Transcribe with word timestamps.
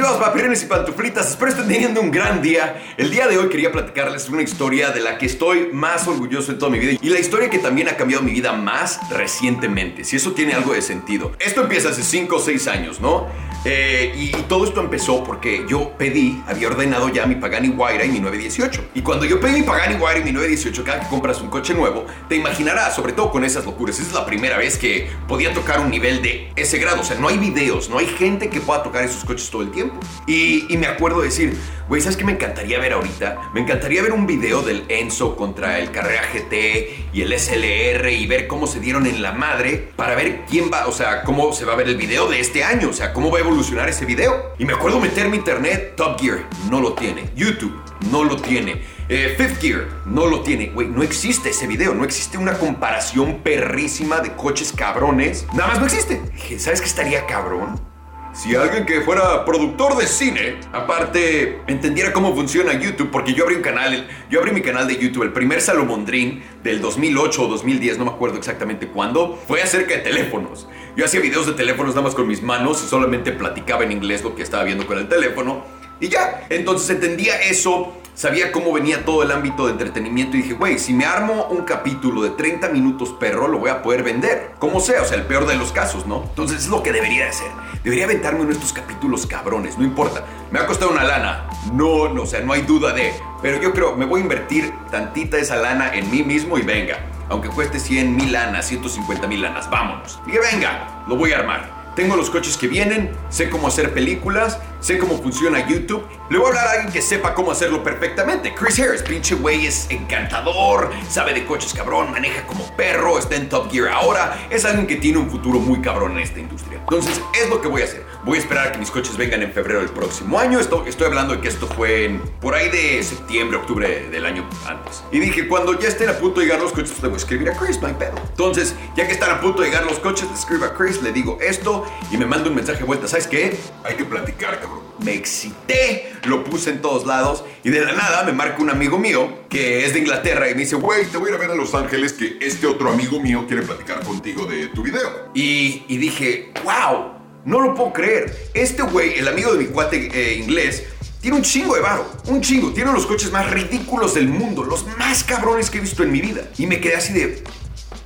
estimados 0.00 0.26
papirines 0.26 0.62
y 0.62 0.66
pantuflitas? 0.66 1.28
Espero 1.28 1.50
estén 1.50 1.68
teniendo 1.68 2.00
un 2.00 2.10
gran 2.10 2.40
día. 2.40 2.82
El 2.96 3.10
día 3.10 3.28
de 3.28 3.36
hoy 3.36 3.50
quería 3.50 3.70
platicarles 3.70 4.30
una 4.30 4.40
historia 4.40 4.92
de 4.92 5.00
la 5.00 5.18
que 5.18 5.26
estoy 5.26 5.68
más 5.74 6.08
orgulloso 6.08 6.52
en 6.52 6.58
toda 6.58 6.72
mi 6.72 6.78
vida 6.78 6.98
y 7.02 7.10
la 7.10 7.18
historia 7.18 7.50
que 7.50 7.58
también 7.58 7.86
ha 7.88 7.96
cambiado 7.96 8.22
mi 8.22 8.32
vida 8.32 8.54
más 8.54 8.98
recientemente, 9.10 10.04
si 10.04 10.16
eso 10.16 10.32
tiene 10.32 10.54
algo 10.54 10.72
de 10.72 10.80
sentido. 10.80 11.32
Esto 11.38 11.60
empieza 11.60 11.90
hace 11.90 12.02
5 12.02 12.34
o 12.34 12.38
6 12.38 12.68
años, 12.68 12.98
¿no? 12.98 13.26
Eh, 13.64 14.12
y, 14.16 14.30
todo 14.48 14.64
esto 14.64 14.80
empezó 14.80 15.22
porque 15.22 15.64
yo 15.68 15.92
pedí, 15.96 16.42
había 16.46 16.68
ordenado 16.68 17.08
ya 17.08 17.26
mi 17.26 17.34
Pagani 17.34 17.68
Huayra 17.68 18.04
y 18.04 18.08
mi 18.08 18.20
918. 18.20 18.90
Y 18.94 19.02
cuando 19.02 19.24
yo 19.24 19.38
pedí 19.38 19.60
mi 19.60 19.62
Pagani 19.62 19.96
Huayra 19.96 20.20
y 20.20 20.24
mi 20.24 20.32
918, 20.32 20.84
cada 20.84 21.00
que 21.00 21.08
compras 21.08 21.40
un 21.40 21.48
coche 21.48 21.74
nuevo, 21.74 22.06
te 22.28 22.36
imaginarás, 22.36 22.94
sobre 22.94 23.12
todo 23.12 23.30
con 23.30 23.44
esas 23.44 23.64
locuras, 23.64 23.98
esa 23.98 24.08
es 24.08 24.14
la 24.14 24.26
primera 24.26 24.56
vez 24.56 24.78
que 24.78 25.10
podía 25.28 25.52
tocar 25.52 25.80
un 25.80 25.90
nivel 25.90 26.22
de 26.22 26.50
ese 26.56 26.78
grado. 26.78 27.02
O 27.02 27.04
sea, 27.04 27.18
no 27.18 27.28
hay 27.28 27.38
videos, 27.38 27.90
no 27.90 27.98
hay 27.98 28.06
gente 28.06 28.48
que 28.48 28.60
pueda 28.60 28.82
tocar 28.82 29.04
esos 29.04 29.24
coches 29.24 29.50
todo 29.50 29.62
el 29.62 29.70
tiempo. 29.70 30.00
Y, 30.26 30.72
y 30.72 30.76
me 30.76 30.86
acuerdo 30.86 31.20
de 31.20 31.26
decir, 31.26 31.56
güey, 31.90 32.00
¿sabes 32.00 32.16
qué 32.16 32.24
me 32.24 32.30
encantaría 32.30 32.78
ver 32.78 32.92
ahorita? 32.92 33.50
Me 33.52 33.60
encantaría 33.60 34.00
ver 34.00 34.12
un 34.12 34.24
video 34.24 34.62
del 34.62 34.84
Enzo 34.88 35.34
contra 35.34 35.80
el 35.80 35.90
Carrera 35.90 36.22
GT 36.32 37.10
y 37.12 37.22
el 37.22 37.36
SLR 37.36 38.08
y 38.12 38.28
ver 38.28 38.46
cómo 38.46 38.68
se 38.68 38.78
dieron 38.78 39.08
en 39.08 39.20
la 39.20 39.32
madre 39.32 39.90
para 39.96 40.14
ver 40.14 40.44
quién 40.48 40.70
va, 40.72 40.86
o 40.86 40.92
sea, 40.92 41.24
cómo 41.24 41.52
se 41.52 41.64
va 41.64 41.72
a 41.72 41.76
ver 41.76 41.88
el 41.88 41.96
video 41.96 42.28
de 42.28 42.38
este 42.38 42.62
año, 42.62 42.90
o 42.90 42.92
sea, 42.92 43.12
cómo 43.12 43.32
va 43.32 43.38
a 43.38 43.40
evolucionar 43.40 43.88
ese 43.88 44.04
video. 44.04 44.54
Y 44.56 44.66
me 44.66 44.72
acuerdo 44.72 45.00
meterme 45.00 45.34
internet, 45.34 45.94
Top 45.96 46.20
Gear, 46.20 46.46
no 46.70 46.80
lo 46.80 46.92
tiene. 46.92 47.28
YouTube, 47.34 47.76
no 48.12 48.22
lo 48.22 48.36
tiene. 48.36 48.82
Eh, 49.08 49.34
Fifth 49.36 49.60
Gear, 49.60 49.88
no 50.06 50.26
lo 50.26 50.42
tiene. 50.42 50.68
Güey, 50.68 50.86
no 50.86 51.02
existe 51.02 51.50
ese 51.50 51.66
video, 51.66 51.92
no 51.92 52.04
existe 52.04 52.38
una 52.38 52.56
comparación 52.56 53.40
perrísima 53.42 54.20
de 54.20 54.36
coches 54.36 54.72
cabrones. 54.72 55.44
Nada 55.54 55.70
más 55.70 55.80
no 55.80 55.86
existe. 55.86 56.20
¿sabes 56.60 56.80
qué 56.80 56.86
estaría 56.86 57.26
cabrón? 57.26 57.89
Si 58.32 58.54
alguien 58.54 58.86
que 58.86 59.00
fuera 59.00 59.44
productor 59.44 59.96
de 59.96 60.06
cine, 60.06 60.60
aparte, 60.72 61.62
entendiera 61.66 62.12
cómo 62.12 62.32
funciona 62.32 62.72
YouTube, 62.74 63.10
porque 63.10 63.34
yo 63.34 63.42
abrí 63.42 63.56
un 63.56 63.62
canal, 63.62 64.08
yo 64.30 64.38
abrí 64.38 64.52
mi 64.52 64.62
canal 64.62 64.86
de 64.86 64.96
YouTube, 64.96 65.24
el 65.24 65.32
primer 65.32 65.60
Salomondrín 65.60 66.40
del 66.62 66.80
2008 66.80 67.42
o 67.42 67.48
2010, 67.48 67.98
no 67.98 68.04
me 68.04 68.12
acuerdo 68.12 68.38
exactamente 68.38 68.86
cuándo, 68.86 69.36
fue 69.48 69.60
acerca 69.60 69.96
de 69.96 70.02
teléfonos. 70.02 70.68
Yo 70.96 71.04
hacía 71.04 71.20
videos 71.20 71.46
de 71.46 71.54
teléfonos 71.54 71.96
nada 71.96 72.06
más 72.06 72.14
con 72.14 72.28
mis 72.28 72.40
manos 72.40 72.84
y 72.84 72.88
solamente 72.88 73.32
platicaba 73.32 73.82
en 73.82 73.90
inglés 73.90 74.22
lo 74.22 74.36
que 74.36 74.42
estaba 74.42 74.62
viendo 74.62 74.86
con 74.86 74.98
el 74.98 75.08
teléfono. 75.08 75.64
Y 75.98 76.08
ya, 76.08 76.46
entonces 76.50 76.88
entendía 76.88 77.34
eso, 77.42 77.96
sabía 78.20 78.52
cómo 78.52 78.70
venía 78.74 79.06
todo 79.06 79.22
el 79.22 79.30
ámbito 79.30 79.64
de 79.64 79.72
entretenimiento 79.72 80.36
y 80.36 80.42
dije, 80.42 80.52
güey, 80.52 80.78
si 80.78 80.92
me 80.92 81.06
armo 81.06 81.46
un 81.46 81.64
capítulo 81.64 82.20
de 82.20 82.28
30 82.28 82.68
minutos 82.68 83.14
perro, 83.18 83.48
lo 83.48 83.56
voy 83.56 83.70
a 83.70 83.80
poder 83.80 84.02
vender. 84.02 84.52
Como 84.58 84.80
sea, 84.80 85.00
o 85.00 85.06
sea, 85.06 85.16
el 85.16 85.24
peor 85.24 85.46
de 85.46 85.56
los 85.56 85.72
casos, 85.72 86.06
¿no? 86.06 86.24
Entonces 86.24 86.64
es 86.64 86.68
lo 86.68 86.82
que 86.82 86.92
debería 86.92 87.24
de 87.24 87.30
hacer. 87.30 87.50
Debería 87.82 88.04
aventarme 88.04 88.40
uno 88.40 88.48
de 88.48 88.56
estos 88.56 88.74
capítulos 88.74 89.26
cabrones, 89.26 89.78
no 89.78 89.84
importa. 89.84 90.22
Me 90.50 90.58
va 90.58 90.66
a 90.66 90.68
costar 90.68 90.88
una 90.88 91.02
lana. 91.02 91.48
No, 91.72 92.10
no, 92.10 92.24
o 92.24 92.26
sea, 92.26 92.40
no 92.40 92.52
hay 92.52 92.60
duda 92.60 92.92
de. 92.92 93.14
Pero 93.40 93.58
yo 93.58 93.72
creo, 93.72 93.96
me 93.96 94.04
voy 94.04 94.20
a 94.20 94.24
invertir 94.24 94.70
tantita 94.90 95.38
esa 95.38 95.56
lana 95.56 95.94
en 95.94 96.10
mí 96.10 96.22
mismo 96.22 96.58
y 96.58 96.62
venga. 96.62 96.98
Aunque 97.30 97.48
cueste 97.48 97.80
100 97.80 98.16
mil 98.16 98.32
lanas, 98.32 98.66
150 98.66 99.28
mil 99.28 99.40
lanas, 99.40 99.70
vámonos. 99.70 100.20
Y 100.26 100.32
que 100.32 100.40
venga, 100.40 101.04
lo 101.08 101.16
voy 101.16 101.32
a 101.32 101.38
armar. 101.38 101.80
Tengo 101.96 102.16
los 102.16 102.28
coches 102.28 102.58
que 102.58 102.68
vienen, 102.68 103.12
sé 103.30 103.48
cómo 103.48 103.68
hacer 103.68 103.94
películas, 103.94 104.58
sé 104.80 104.98
cómo 104.98 105.18
funciona 105.18 105.66
YouTube. 105.66 106.06
Le 106.30 106.38
voy 106.38 106.46
a 106.46 106.48
hablar 106.50 106.66
a 106.66 106.70
alguien 106.72 106.92
que 106.92 107.02
sepa 107.02 107.34
cómo 107.34 107.50
hacerlo 107.50 107.82
perfectamente. 107.82 108.54
Chris 108.54 108.78
Harris, 108.80 109.02
pinche 109.02 109.34
güey, 109.34 109.66
es 109.66 109.88
encantador, 109.90 110.90
sabe 111.08 111.34
de 111.34 111.44
coches 111.44 111.72
cabrón, 111.72 112.10
maneja 112.10 112.46
como 112.46 112.64
perro, 112.76 113.18
está 113.18 113.36
en 113.36 113.48
Top 113.48 113.70
Gear 113.70 113.88
ahora. 113.88 114.46
Es 114.50 114.64
alguien 114.64 114.86
que 114.86 114.96
tiene 114.96 115.18
un 115.18 115.30
futuro 115.30 115.58
muy 115.58 115.80
cabrón 115.80 116.12
en 116.12 116.20
esta 116.20 116.40
industria. 116.40 116.78
Entonces, 116.78 117.20
es 117.40 117.48
lo 117.48 117.60
que 117.60 117.68
voy 117.68 117.82
a 117.82 117.84
hacer. 117.84 118.04
Voy 118.22 118.36
a 118.36 118.40
esperar 118.40 118.68
a 118.68 118.72
que 118.72 118.78
mis 118.78 118.90
coches 118.90 119.16
vengan 119.16 119.42
en 119.42 119.50
febrero 119.50 119.80
del 119.80 119.88
próximo 119.88 120.38
año. 120.38 120.60
Esto, 120.60 120.84
estoy 120.86 121.06
hablando 121.06 121.34
de 121.34 121.40
que 121.40 121.48
esto 121.48 121.66
fue 121.66 122.04
en, 122.04 122.20
por 122.40 122.54
ahí 122.54 122.68
de 122.68 123.02
septiembre, 123.02 123.56
octubre 123.56 124.10
del 124.10 124.26
año 124.26 124.46
antes. 124.66 125.02
Y 125.10 125.20
dije, 125.20 125.48
cuando 125.48 125.78
ya 125.78 125.88
estén 125.88 126.10
a 126.10 126.18
punto 126.18 126.40
de 126.40 126.46
llegar 126.46 126.60
los 126.60 126.72
coches, 126.72 127.02
le 127.02 127.08
voy 127.08 127.14
a 127.14 127.16
escribir 127.16 127.48
a 127.48 127.56
Chris, 127.56 127.80
no 127.80 127.86
hay 127.86 127.94
pedo. 127.94 128.14
Entonces, 128.28 128.74
ya 128.94 129.06
que 129.06 129.12
están 129.12 129.30
a 129.30 129.40
punto 129.40 129.62
de 129.62 129.68
llegar 129.68 129.84
los 129.84 129.98
coches, 129.98 130.28
le 130.28 130.34
escribo 130.34 130.66
a 130.66 130.74
Chris, 130.74 131.02
le 131.02 131.12
digo 131.12 131.38
esto 131.40 131.86
y 132.10 132.18
me 132.18 132.26
manda 132.26 132.50
un 132.50 132.56
mensaje 132.56 132.80
de 132.80 132.84
vuelta. 132.84 133.08
¿Sabes 133.08 133.26
qué? 133.26 133.56
Hay 133.84 133.94
que 133.96 134.04
platicar, 134.04 134.60
cabrón. 134.60 134.80
Me 135.02 135.14
excité, 135.14 136.12
lo 136.24 136.44
puse 136.44 136.68
en 136.68 136.82
todos 136.82 137.06
lados 137.06 137.42
y 137.64 137.70
de 137.70 137.82
la 137.82 137.92
nada 137.94 138.22
me 138.24 138.32
marca 138.32 138.60
un 138.60 138.68
amigo 138.68 138.98
mío 138.98 139.32
que 139.48 139.86
es 139.86 139.94
de 139.94 140.00
Inglaterra 140.00 140.50
y 140.50 140.54
me 140.54 140.60
dice, 140.60 140.76
Güey, 140.76 141.06
te 141.06 141.16
voy 141.16 141.28
a 141.28 141.30
ir 141.30 141.36
a 141.36 141.40
ver 141.40 141.50
a 141.52 141.54
Los 141.54 141.74
Ángeles 141.74 142.12
que 142.12 142.36
este 142.42 142.66
otro 142.66 142.90
amigo 142.90 143.18
mío 143.18 143.46
quiere 143.48 143.62
platicar 143.62 144.04
contigo 144.04 144.44
de 144.44 144.66
tu 144.66 144.82
video. 144.82 145.30
Y, 145.32 145.84
y 145.88 145.96
dije, 145.96 146.52
wow, 146.64 147.19
no 147.44 147.60
lo 147.60 147.74
puedo 147.74 147.92
creer. 147.92 148.50
Este 148.54 148.82
güey, 148.82 149.18
el 149.18 149.28
amigo 149.28 149.52
de 149.52 149.58
mi 149.58 149.66
cuate 149.66 150.10
eh, 150.12 150.34
inglés, 150.34 150.84
tiene 151.20 151.36
un 151.36 151.42
chingo 151.42 151.74
de 151.74 151.80
varo, 151.80 152.10
un 152.28 152.40
chingo. 152.40 152.72
Tiene 152.72 152.92
los 152.92 153.06
coches 153.06 153.30
más 153.30 153.50
ridículos 153.50 154.14
del 154.14 154.28
mundo, 154.28 154.64
los 154.64 154.86
más 154.98 155.24
cabrones 155.24 155.70
que 155.70 155.78
he 155.78 155.80
visto 155.80 156.02
en 156.02 156.12
mi 156.12 156.20
vida. 156.20 156.42
Y 156.56 156.66
me 156.66 156.80
quedé 156.80 156.96
así 156.96 157.12
de, 157.12 157.42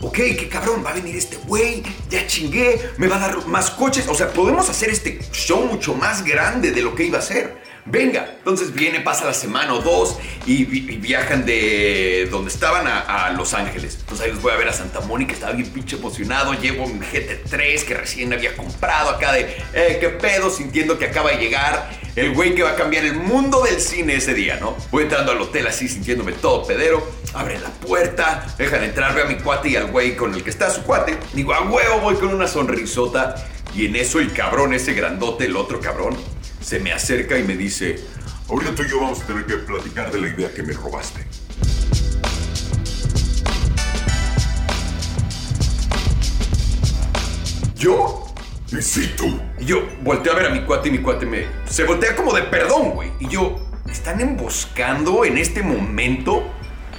ok, 0.01 0.15
qué 0.15 0.49
cabrón, 0.49 0.83
va 0.85 0.91
a 0.91 0.95
venir 0.95 1.17
este 1.17 1.37
güey, 1.47 1.83
ya 2.11 2.27
chingué, 2.27 2.81
me 2.99 3.07
va 3.07 3.17
a 3.17 3.21
dar 3.21 3.47
más 3.47 3.71
coches. 3.71 4.09
O 4.09 4.15
sea, 4.15 4.33
podemos 4.33 4.69
hacer 4.69 4.91
este 4.91 5.21
show 5.33 5.65
mucho 5.67 5.95
más 5.95 6.25
grande 6.25 6.73
de 6.73 6.83
lo 6.83 6.95
que 6.95 7.05
iba 7.05 7.19
a 7.19 7.23
ser. 7.23 7.63
Venga, 7.87 8.37
entonces 8.39 8.73
viene, 8.73 9.01
pasa 9.01 9.27
la 9.27 9.35
semana 9.35 9.75
o 9.75 9.83
dos 9.83 10.17
y, 10.47 10.65
vi- 10.65 10.87
y 10.91 10.97
viajan 10.97 11.45
de 11.45 12.27
donde 12.31 12.51
estaban 12.51 12.87
a, 12.89 13.31
Los 13.37 13.53
Ángeles. 13.53 13.99
Entonces 14.01 14.25
ahí 14.25 14.33
los 14.33 14.41
voy 14.41 14.53
a 14.53 14.57
ver 14.57 14.69
a 14.69 14.73
Santa 14.73 15.01
Mónica, 15.01 15.35
estaba 15.35 15.53
bien 15.53 15.69
pinche 15.71 15.97
emocionado. 15.97 16.55
Llevo 16.55 16.87
mi 16.87 17.01
GT3 17.05 17.85
que 17.85 17.95
recién 17.95 18.33
había 18.33 18.57
comprado 18.57 19.11
acá 19.11 19.33
de, 19.33 19.43
eh, 19.75 19.99
qué 20.01 20.09
pedo, 20.09 20.49
sintiendo 20.49 20.99
que 20.99 21.05
acaba 21.05 21.31
de 21.33 21.37
llegar 21.37 21.91
el 22.17 22.33
güey 22.33 22.55
que 22.55 22.63
va 22.63 22.71
a 22.71 22.77
cambiar 22.77 23.05
el 23.05 23.17
mundo 23.17 23.63
del 23.63 23.79
cine 23.79 24.15
ese 24.17 24.33
día, 24.33 24.57
¿no? 24.61 24.77
Voy 24.91 25.03
entrando 25.03 25.33
al 25.33 25.41
hotel 25.43 25.67
así, 25.67 25.87
sintiéndome 25.89 26.33
todo 26.33 26.67
pedero. 26.67 27.07
Abre 27.35 27.59
la 27.59 27.69
puerta, 27.69 28.47
dejan 28.57 28.83
entrar, 28.85 29.15
veo 29.15 29.25
a 29.25 29.29
mi 29.29 29.35
cuate 29.37 29.69
y 29.69 29.77
al 29.77 29.91
güey 29.91 30.17
con 30.17 30.33
el 30.33 30.43
que 30.43 30.51
está 30.51 30.71
su 30.71 30.83
cuate. 30.85 31.19
Digo, 31.35 31.53
a 31.53 31.61
huevo, 31.63 31.99
voy 32.01 32.15
con 32.15 32.29
una 32.33 32.47
sonrisota. 32.49 33.35
Y 33.75 33.87
en 33.87 33.97
eso 33.97 34.21
el 34.21 34.33
cabrón, 34.33 34.73
ese 34.73 34.95
grandote, 34.95 35.47
el 35.47 35.57
otro 35.57 35.81
cabrón, 35.81 36.17
se 36.65 36.81
me 36.81 36.93
acerca 36.93 37.39
y 37.39 37.45
me 37.45 37.57
dice, 37.57 38.01
Ahorita 38.49 38.75
tú 38.75 38.83
y 38.83 38.91
yo 38.91 39.01
vamos 39.01 39.23
a 39.23 39.27
tener 39.27 39.47
que 39.47 39.57
platicar 39.57 40.11
de 40.11 40.21
la 40.21 40.29
idea 40.29 40.53
que 40.53 40.63
me 40.63 40.73
robaste. 40.75 41.25
¿yo? 47.85 48.25
Y 48.73 48.81
sí, 48.81 49.13
tú. 49.15 49.39
Y 49.61 49.67
yo 49.67 49.87
volteo 50.03 50.33
a 50.33 50.37
ver 50.37 50.47
a 50.47 50.51
mi 50.51 50.65
cuate 50.65 50.89
y 50.89 50.93
mi 50.93 50.99
cuate 50.99 51.27
me... 51.27 51.47
Se 51.69 51.85
voltea 51.85 52.17
como 52.17 52.33
de 52.33 52.43
perdón, 52.43 52.93
güey. 52.93 53.11
Y 53.21 53.29
yo, 53.29 53.59
¿me 53.85 53.93
están 53.93 54.21
emboscando 54.23 55.25
en 55.25 55.37
este 55.37 55.63
momento? 55.63 56.51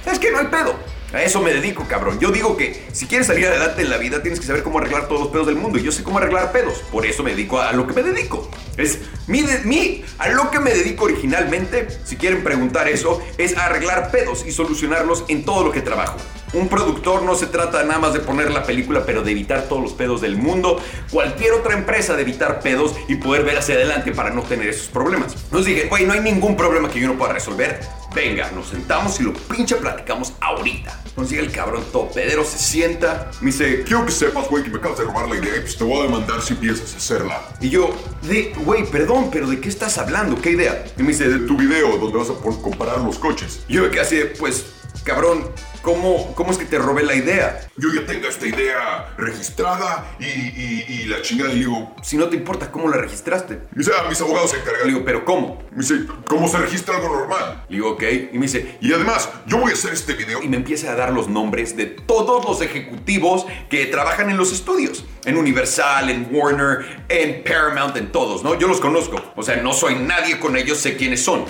¿Sabes 0.04 0.20
qué? 0.20 0.30
No 0.30 0.38
hay 0.38 0.46
pedo. 0.46 0.76
A 1.12 1.22
eso 1.22 1.40
me 1.40 1.52
dedico, 1.52 1.84
cabrón. 1.88 2.18
Yo 2.18 2.30
digo 2.30 2.56
que 2.56 2.86
si 2.92 3.06
quieres 3.06 3.28
salir 3.28 3.46
adelante 3.46 3.82
en 3.82 3.90
la 3.90 3.96
vida 3.96 4.22
tienes 4.22 4.40
que 4.40 4.46
saber 4.46 4.62
cómo 4.62 4.78
arreglar 4.78 5.08
todos 5.08 5.20
los 5.20 5.30
pedos 5.30 5.46
del 5.46 5.56
mundo. 5.56 5.78
Y 5.78 5.82
yo 5.82 5.92
sé 5.92 6.02
cómo 6.02 6.18
arreglar 6.18 6.52
pedos. 6.52 6.78
Por 6.90 7.06
eso 7.06 7.22
me 7.22 7.30
dedico 7.30 7.60
a 7.60 7.72
lo 7.72 7.86
que 7.86 7.94
me 7.94 8.02
dedico. 8.02 8.50
Es 8.76 8.98
mi, 9.26 10.04
a 10.18 10.28
lo 10.28 10.50
que 10.50 10.60
me 10.60 10.72
dedico 10.72 11.04
originalmente, 11.04 11.88
si 12.04 12.16
quieren 12.16 12.42
preguntar 12.42 12.88
eso, 12.88 13.22
es 13.38 13.56
arreglar 13.56 14.10
pedos 14.10 14.44
y 14.46 14.52
solucionarlos 14.52 15.24
en 15.28 15.44
todo 15.44 15.64
lo 15.64 15.72
que 15.72 15.80
trabajo. 15.80 16.16
Un 16.52 16.68
productor 16.68 17.22
no 17.22 17.34
se 17.34 17.46
trata 17.46 17.82
nada 17.82 17.98
más 17.98 18.12
de 18.12 18.20
poner 18.20 18.50
la 18.50 18.62
película, 18.62 19.04
pero 19.04 19.22
de 19.22 19.32
evitar 19.32 19.62
todos 19.68 19.82
los 19.82 19.92
pedos 19.92 20.20
del 20.20 20.36
mundo. 20.36 20.80
Cualquier 21.10 21.52
otra 21.52 21.74
empresa 21.74 22.14
de 22.14 22.22
evitar 22.22 22.60
pedos 22.60 22.94
y 23.08 23.16
poder 23.16 23.44
ver 23.44 23.58
hacia 23.58 23.74
adelante 23.74 24.12
para 24.12 24.30
no 24.30 24.42
tener 24.42 24.68
esos 24.68 24.88
problemas. 24.88 25.34
Entonces 25.34 25.74
dije, 25.74 25.88
güey, 25.88 26.06
no 26.06 26.12
hay 26.12 26.20
ningún 26.20 26.56
problema 26.56 26.88
que 26.88 27.00
yo 27.00 27.08
no 27.08 27.18
pueda 27.18 27.32
resolver. 27.32 27.80
Venga, 28.16 28.50
nos 28.52 28.68
sentamos 28.68 29.20
y 29.20 29.24
lo 29.24 29.34
pinche 29.34 29.76
platicamos 29.76 30.32
ahorita. 30.40 31.02
Llega 31.28 31.42
el 31.42 31.52
cabrón 31.52 31.84
todo 31.92 32.10
pedero, 32.10 32.44
se 32.44 32.56
sienta, 32.56 33.30
me 33.42 33.50
dice, 33.50 33.82
Quiero 33.82 34.06
que 34.06 34.12
sepas, 34.12 34.48
güey, 34.48 34.64
que 34.64 34.70
me 34.70 34.78
acabas 34.78 34.98
de 34.98 35.04
robar 35.04 35.28
la 35.28 35.36
idea 35.36 35.60
pues 35.60 35.76
te 35.76 35.84
voy 35.84 36.00
a 36.00 36.02
demandar 36.04 36.40
si 36.40 36.54
a 36.54 36.72
hacerla. 36.72 37.46
y 37.60 37.68
yo, 37.68 37.94
de, 38.22 38.54
güey, 38.64 38.86
perdón, 38.86 39.28
pero 39.30 39.46
¿de 39.46 39.60
qué 39.60 39.68
estás 39.68 39.98
hablando? 39.98 40.40
¿Qué 40.40 40.52
idea? 40.52 40.86
Y 40.96 41.02
me 41.02 41.08
dice, 41.08 41.28
De 41.28 41.40
tu 41.40 41.58
video 41.58 41.98
donde 41.98 42.16
vas 42.16 42.30
a 42.30 42.34
comparar 42.62 43.00
los 43.00 43.18
coches. 43.18 43.60
Y 43.68 43.74
yo 43.74 43.82
me 43.82 43.90
quedé 43.90 44.00
así 44.00 44.16
pues, 44.38 44.64
cabrón, 45.06 45.48
¿cómo, 45.82 46.34
¿cómo 46.34 46.50
es 46.50 46.58
que 46.58 46.64
te 46.64 46.78
robé 46.78 47.04
la 47.04 47.14
idea? 47.14 47.60
Yo 47.76 47.88
ya 47.94 48.04
tengo 48.04 48.26
esta 48.26 48.46
idea 48.46 49.14
registrada 49.16 50.04
y, 50.18 50.24
y, 50.24 50.84
y 50.88 51.04
la 51.04 51.22
chingada. 51.22 51.50
Y 51.50 51.54
le 51.54 51.58
digo, 51.60 51.94
Si 52.02 52.16
no 52.16 52.28
te 52.28 52.36
importa, 52.36 52.70
¿cómo 52.72 52.88
la 52.88 52.96
registraste? 52.96 53.54
me 53.72 53.78
dice, 53.78 53.92
ah, 53.96 54.06
mis 54.08 54.20
abogados 54.20 54.50
se 54.50 54.56
Le 54.56 54.62
encargan. 54.62 54.88
digo, 54.88 55.04
¿pero 55.04 55.24
cómo? 55.24 55.62
Me 55.70 55.78
dice, 55.82 56.00
¿cómo 56.26 56.48
se 56.48 56.58
registra 56.58 56.96
algo 56.96 57.08
normal? 57.16 57.64
Le 57.68 57.76
digo, 57.76 57.90
ok. 57.92 58.02
Y 58.32 58.38
me 58.38 58.46
dice, 58.46 58.78
Y 58.80 58.92
además, 58.92 59.30
yo 59.46 59.58
voy 59.58 59.70
a 59.70 59.74
hacer 59.74 59.92
este 59.92 60.14
video. 60.14 60.42
y 60.42 60.48
me 60.48 60.56
empieza 60.56 60.90
a 60.92 60.96
dar 60.96 61.12
los 61.12 61.28
nombres 61.28 61.76
de 61.76 61.86
todos 61.86 62.44
los 62.44 62.60
ejecutivos 62.60 63.46
que 63.70 63.86
trabajan 63.86 64.28
en 64.28 64.36
los 64.36 64.52
estudios. 64.52 65.04
En 65.24 65.36
Universal, 65.36 66.10
en 66.10 66.28
Warner, 66.32 67.04
en 67.08 67.44
Paramount, 67.44 67.96
en 67.96 68.10
todos, 68.10 68.42
¿no? 68.42 68.58
Yo 68.58 68.66
los 68.66 68.80
conozco. 68.80 69.20
O 69.36 69.42
sea, 69.44 69.56
no 69.56 69.72
soy 69.72 69.94
nadie 69.94 70.40
con 70.40 70.56
ellos, 70.56 70.78
sé 70.78 70.96
quiénes 70.96 71.22
son. 71.24 71.44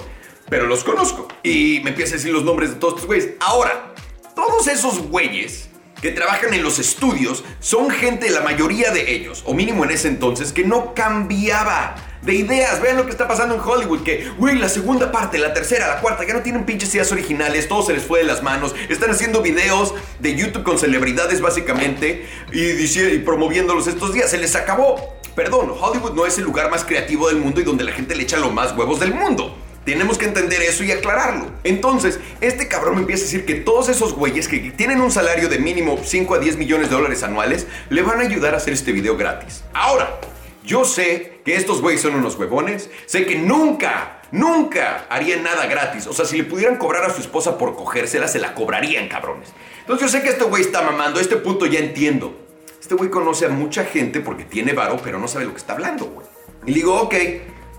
Pero 0.49 0.67
los 0.67 0.85
conozco. 0.85 1.29
Y 1.43 1.81
me 1.83 1.91
empieza 1.91 2.15
a 2.15 2.17
decir 2.19 2.33
los 2.33 2.45
nombres 2.45 2.71
de 2.71 2.77
todos 2.77 2.95
estos 2.95 3.07
güeyes. 3.07 3.31
Ahora, 3.41 3.95
todos 4.35 4.67
esos 4.67 4.99
güeyes 5.09 5.69
que 6.01 6.11
trabajan 6.11 6.53
en 6.53 6.63
los 6.63 6.79
estudios 6.79 7.43
son 7.59 7.91
gente, 7.91 8.31
la 8.31 8.43
mayoría 8.43 8.91
de 8.91 9.13
ellos, 9.15 9.43
o 9.47 9.55
mínimo 9.55 9.85
en 9.85 9.91
ese 9.91 10.09
entonces, 10.09 10.53
que 10.53 10.63
no 10.63 10.95
cambiaba 10.95 11.97
de 12.23 12.35
ideas. 12.35 12.83
Vean 12.83 12.97
lo 12.97 13.07
que 13.07 13.13
está 13.13 13.27
pasando 13.27 13.55
en 13.55 13.61
Hollywood. 13.61 14.03
Que, 14.03 14.29
güey, 14.37 14.57
la 14.57 14.69
segunda 14.69 15.11
parte, 15.11 15.39
la 15.39 15.55
tercera, 15.55 15.89
la 15.89 16.01
cuarta, 16.01 16.27
ya 16.27 16.35
no 16.35 16.43
tienen 16.43 16.67
pinches 16.67 16.95
ideas 16.95 17.11
originales. 17.13 17.69
Todo 17.69 17.83
se 17.83 17.95
les 17.95 18.05
fue 18.05 18.19
de 18.19 18.27
las 18.27 18.43
manos. 18.43 18.75
Están 18.89 19.11
haciendo 19.11 19.41
videos 19.41 19.95
de 20.19 20.37
YouTube 20.37 20.65
con 20.65 20.79
celebridades, 20.79 21.41
básicamente. 21.41 22.27
Y, 22.53 22.63
y 22.63 23.19
promoviéndolos 23.21 23.87
estos 23.87 24.13
días. 24.13 24.31
Se 24.31 24.39
les 24.39 24.55
acabó. 24.55 25.17
Perdón, 25.35 25.73
Hollywood 25.79 26.15
no 26.15 26.27
es 26.27 26.39
el 26.39 26.45
lugar 26.45 26.71
más 26.71 26.85
creativo 26.85 27.29
del 27.29 27.37
mundo 27.39 27.61
y 27.61 27.65
donde 27.65 27.85
la 27.85 27.93
gente 27.93 28.15
le 28.15 28.23
echa 28.23 28.39
los 28.39 28.53
más 28.53 28.77
huevos 28.77 29.01
del 29.01 29.15
mundo. 29.15 29.57
Tenemos 29.87 30.19
que 30.19 30.25
entender 30.25 30.61
eso 30.62 30.83
y 30.83 30.91
aclararlo. 30.91 31.47
Entonces, 31.62 32.19
este 32.41 32.67
cabrón 32.67 32.97
me 32.97 33.00
empieza 33.03 33.23
a 33.23 33.27
decir 33.27 33.47
que 33.47 33.55
todos 33.55 33.88
esos 33.88 34.15
güeyes 34.15 34.49
que 34.49 34.59
tienen 34.73 35.00
un 35.00 35.12
salario 35.12 35.49
de 35.49 35.61
mínimo 35.61 35.97
5 36.03 36.35
a 36.35 36.38
10 36.41 36.56
millones 36.56 36.91
de 36.91 36.97
dólares 36.97 37.23
anuales 37.23 37.69
le 37.88 38.03
van 38.03 38.19
a 38.19 38.25
ayudar 38.25 38.53
a 38.55 38.56
hacer 38.56 38.73
este 38.73 38.91
video 38.91 39.17
gratis. 39.17 39.62
Ahora, 39.73 40.19
yo 40.65 40.85
sé 40.85 41.41
que 41.44 41.55
estos 41.55 41.81
güeyes 41.83 42.03
son 42.03 42.17
unos 42.17 42.37
huevones, 42.37 42.91
sé 43.06 43.27
que 43.27 43.38
nunca, 43.38 44.23
nunca 44.33 45.06
harían 45.09 45.44
nada 45.44 45.67
gratis. 45.67 46.09
O 46.09 46.12
sea, 46.12 46.25
si 46.25 46.37
le 46.37 46.43
pudieran 46.43 46.79
cobrar 46.79 47.05
a 47.05 47.15
su 47.15 47.21
esposa 47.21 47.56
por 47.56 47.77
cogérsela, 47.77 48.27
se 48.27 48.41
la 48.41 48.55
cobrarían, 48.55 49.06
cabrones. 49.06 49.50
Entonces 49.83 50.05
yo 50.05 50.19
sé 50.19 50.25
que 50.25 50.31
este 50.31 50.43
güey 50.43 50.62
está 50.62 50.83
mamando, 50.83 51.21
a 51.21 51.23
este 51.23 51.37
punto 51.37 51.65
ya 51.65 51.79
entiendo. 51.79 52.37
Este 52.81 52.97
güey 52.97 53.09
conoce 53.09 53.47
a 53.47 53.50
mucha 53.50 53.85
gente 53.85 54.19
porque 54.19 54.43
tiene 54.43 54.73
varo, 54.73 54.97
pero 55.00 55.21
no 55.21 55.29
sabe 55.29 55.44
lo 55.44 55.53
que 55.53 55.59
está 55.59 55.75
hablando, 55.75 56.06
güey. 56.06 56.27
Y 56.67 56.71
le 56.71 56.75
digo, 56.75 57.00
ok, 57.00 57.15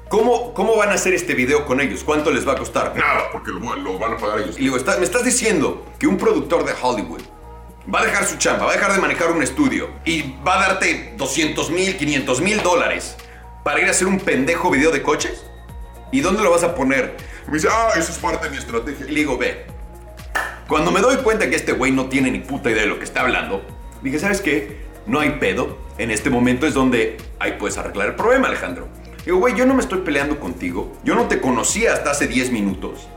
¿Cómo, 0.09 0.54
¿Cómo 0.54 0.77
van 0.77 0.89
a 0.89 0.94
hacer 0.94 1.13
este 1.13 1.33
video 1.33 1.65
con 1.65 1.81
ellos? 1.81 2.04
¿Cuánto 2.04 2.31
les 2.31 2.48
va 2.48 2.54
a 2.54 2.57
costar? 2.57 2.95
Nada, 2.95 3.30
porque 3.31 3.51
lo, 3.51 3.59
van 4.00 4.13
a 4.13 4.18
pagar 4.18 4.39
ellos. 4.39 4.56
Y 4.57 4.62
digo, 4.62 4.77
me 4.77 5.04
estás 5.04 5.25
diciendo 5.25 5.86
que 6.00 6.07
un 6.07 6.18
productor 6.18 6.63
de 6.63 6.74
Hollywood 6.81 7.21
va 7.94 8.01
a 8.01 8.06
dejar 8.06 8.25
su 8.25 8.38
chamba, 8.38 8.65
va 8.65 8.71
a 8.71 8.75
dejar 8.75 8.94
de 8.94 9.00
manejar 9.00 9.31
un 9.31 9.44
estudio 9.44 9.89
y 10.06 10.33
va 10.45 10.56
a 10.63 10.68
darte 10.68 11.13
200 11.18 11.71
mil, 11.71 11.98
500 11.98 12.42
mil 12.42 12.62
dólares 12.63 13.18
para 13.63 13.81
ir 13.81 13.88
a 13.88 13.92
hacer 13.92 14.07
un 14.07 14.19
pendejo 14.19 14.71
video 14.71 14.92
de 14.92 15.01
coches? 15.01 15.45
¿Y 16.13 16.21
dónde 16.21 16.42
lo 16.42 16.51
vas 16.51 16.63
a 16.63 16.74
poner? 16.74 17.18
me 17.48 17.54
dice, 17.54 17.68
ah, 17.69 17.89
eso 17.98 18.12
es 18.12 18.18
parte 18.18 18.45
de 18.45 18.51
mi 18.51 18.57
estrategia. 18.57 19.06
Y 19.07 19.12
le 19.12 19.19
digo, 19.19 19.38
ve, 19.38 19.65
cuando 20.69 20.92
me 20.92 21.01
doy 21.01 21.18
cuenta 21.18 21.50
que 21.50 21.56
este 21.56 21.74
güey 21.74 21.92
no 21.92 22.07
tiene 22.07 22.31
ni 22.31 22.39
puta 22.39 22.71
idea 22.71 22.83
de 22.83 22.88
lo 22.88 22.98
que 22.98 23.04
está 23.04 23.21
hablando, 23.21 23.62
dije, 24.01 24.19
¿sabes 24.19 24.39
qué? 24.39 24.86
No 25.06 25.19
hay 25.19 25.31
pedo. 25.31 25.77
En 25.98 26.12
este 26.12 26.30
momento 26.30 26.65
es 26.65 26.74
donde 26.74 27.18
ahí 27.39 27.56
puedes 27.59 27.77
arreglar 27.77 28.09
el 28.09 28.15
problema, 28.15 28.48
Alejandro. 28.48 28.88
Digo, 29.27 29.39
güey, 29.39 29.56
yo 29.56 29.65
no 29.65 29.74
me 29.74 29.81
estoy 29.81 30.03
peleando 30.03 30.39
contigo. 30.39 30.97
Yo 31.03 31.13
no 31.13 31.27
te 31.27 31.41
conocía 31.41 31.91
hasta 31.91 32.12
hace 32.12 32.27
10 32.27 32.53
minutos. 32.53 33.09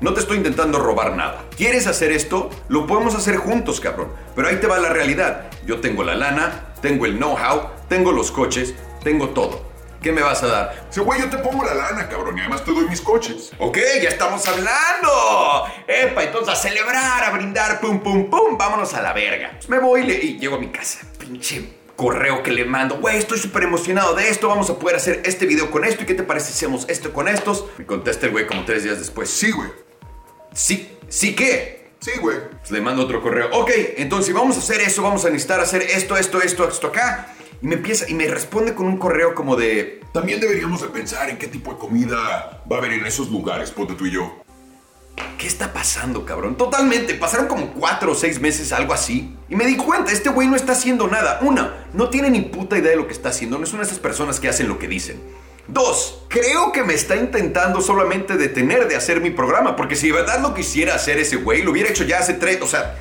No 0.00 0.14
te 0.14 0.20
estoy 0.20 0.38
intentando 0.38 0.78
robar 0.78 1.14
nada. 1.14 1.44
¿Quieres 1.54 1.86
hacer 1.86 2.12
esto? 2.12 2.48
Lo 2.68 2.86
podemos 2.86 3.14
hacer 3.14 3.36
juntos, 3.36 3.78
cabrón. 3.78 4.10
Pero 4.34 4.48
ahí 4.48 4.56
te 4.56 4.66
va 4.66 4.78
la 4.78 4.88
realidad. 4.88 5.50
Yo 5.66 5.82
tengo 5.82 6.02
la 6.02 6.14
lana, 6.14 6.72
tengo 6.80 7.04
el 7.04 7.18
know-how, 7.18 7.72
tengo 7.90 8.10
los 8.10 8.30
coches, 8.30 8.74
tengo 9.04 9.28
todo. 9.28 9.70
¿Qué 10.00 10.12
me 10.12 10.22
vas 10.22 10.42
a 10.44 10.46
dar? 10.46 10.86
Sí, 10.88 11.00
güey, 11.00 11.20
yo 11.20 11.28
te 11.28 11.36
pongo 11.36 11.62
la 11.62 11.74
lana, 11.74 12.08
cabrón, 12.08 12.38
y 12.38 12.40
además 12.40 12.64
te 12.64 12.72
doy 12.72 12.88
mis 12.88 13.02
coches. 13.02 13.52
Ok, 13.58 13.76
ya 14.02 14.08
estamos 14.08 14.48
hablando. 14.48 15.66
Epa, 15.86 16.24
entonces 16.24 16.54
a 16.54 16.56
celebrar, 16.56 17.22
a 17.22 17.30
brindar, 17.32 17.80
pum, 17.80 18.00
pum, 18.00 18.30
pum, 18.30 18.56
vámonos 18.56 18.94
a 18.94 19.02
la 19.02 19.12
verga. 19.12 19.50
Pues 19.56 19.68
me 19.68 19.78
voy 19.78 20.10
y 20.10 20.38
llego 20.38 20.56
a 20.56 20.58
mi 20.58 20.68
casa. 20.68 21.00
Pinche 21.18 21.79
correo 22.00 22.42
que 22.42 22.50
le 22.50 22.64
mando, 22.64 22.96
güey, 22.96 23.18
estoy 23.18 23.38
súper 23.38 23.64
emocionado 23.64 24.14
de 24.14 24.30
esto, 24.30 24.48
vamos 24.48 24.70
a 24.70 24.78
poder 24.78 24.96
hacer 24.96 25.20
este 25.26 25.44
video 25.44 25.70
con 25.70 25.84
esto, 25.84 26.02
¿y 26.02 26.06
qué 26.06 26.14
te 26.14 26.22
parece 26.22 26.46
si 26.46 26.52
hacemos 26.54 26.88
esto 26.88 27.12
con 27.12 27.28
estos? 27.28 27.66
Me 27.76 27.84
contesta 27.84 28.24
el 28.24 28.32
güey 28.32 28.46
como 28.46 28.64
tres 28.64 28.84
días 28.84 28.98
después, 28.98 29.28
sí, 29.28 29.50
güey. 29.50 29.68
Sí, 30.54 30.96
¿sí 31.10 31.34
qué? 31.34 31.90
Sí, 32.00 32.12
güey. 32.18 32.38
Pues 32.58 32.70
le 32.70 32.80
mando 32.80 33.02
otro 33.02 33.20
correo, 33.20 33.50
ok, 33.52 33.70
entonces 33.98 34.32
vamos 34.32 34.56
a 34.56 34.60
hacer 34.60 34.80
eso, 34.80 35.02
vamos 35.02 35.26
a 35.26 35.28
necesitar 35.28 35.60
hacer 35.60 35.82
esto, 35.82 36.16
esto, 36.16 36.40
esto, 36.40 36.66
esto 36.66 36.86
acá. 36.86 37.34
Y 37.60 37.66
me 37.66 37.74
empieza, 37.74 38.08
y 38.08 38.14
me 38.14 38.26
responde 38.28 38.74
con 38.74 38.86
un 38.86 38.96
correo 38.96 39.34
como 39.34 39.54
de... 39.54 40.00
También 40.14 40.40
deberíamos 40.40 40.80
de 40.80 40.88
pensar 40.88 41.28
en 41.28 41.36
qué 41.36 41.48
tipo 41.48 41.70
de 41.72 41.76
comida 41.76 42.62
va 42.66 42.76
a 42.76 42.78
haber 42.78 42.94
en 42.94 43.04
esos 43.04 43.28
lugares, 43.28 43.72
ponte 43.72 43.92
tú 43.92 44.06
y 44.06 44.12
yo. 44.12 44.42
¿Qué 45.38 45.46
está 45.46 45.72
pasando, 45.72 46.24
cabrón? 46.26 46.56
Totalmente. 46.56 47.14
Pasaron 47.14 47.46
como 47.46 47.72
cuatro 47.72 48.12
o 48.12 48.14
seis 48.14 48.40
meses, 48.40 48.72
algo 48.72 48.92
así. 48.92 49.34
Y 49.48 49.56
me 49.56 49.64
di 49.66 49.76
cuenta, 49.76 50.12
este 50.12 50.28
güey 50.28 50.48
no 50.48 50.56
está 50.56 50.72
haciendo 50.72 51.06
nada. 51.06 51.38
Una, 51.42 51.86
no 51.92 52.10
tiene 52.10 52.30
ni 52.30 52.42
puta 52.42 52.76
idea 52.76 52.90
de 52.90 52.96
lo 52.96 53.06
que 53.06 53.12
está 53.12 53.30
haciendo. 53.30 53.58
No 53.58 53.64
es 53.64 53.72
una 53.72 53.82
de 53.82 53.88
esas 53.88 53.98
personas 53.98 54.38
que 54.38 54.48
hacen 54.48 54.68
lo 54.68 54.78
que 54.78 54.88
dicen. 54.88 55.20
Dos, 55.66 56.24
creo 56.28 56.72
que 56.72 56.82
me 56.82 56.94
está 56.94 57.16
intentando 57.16 57.80
solamente 57.80 58.36
detener 58.36 58.88
de 58.88 58.96
hacer 58.96 59.20
mi 59.20 59.30
programa. 59.30 59.76
Porque 59.76 59.96
si 59.96 60.08
de 60.08 60.14
verdad 60.14 60.40
lo 60.40 60.52
quisiera 60.52 60.94
hacer 60.94 61.18
ese 61.18 61.36
güey, 61.36 61.62
lo 61.62 61.70
hubiera 61.70 61.88
hecho 61.88 62.04
ya 62.04 62.18
hace 62.18 62.34
tres. 62.34 62.60
O 62.60 62.66
sea, 62.66 62.98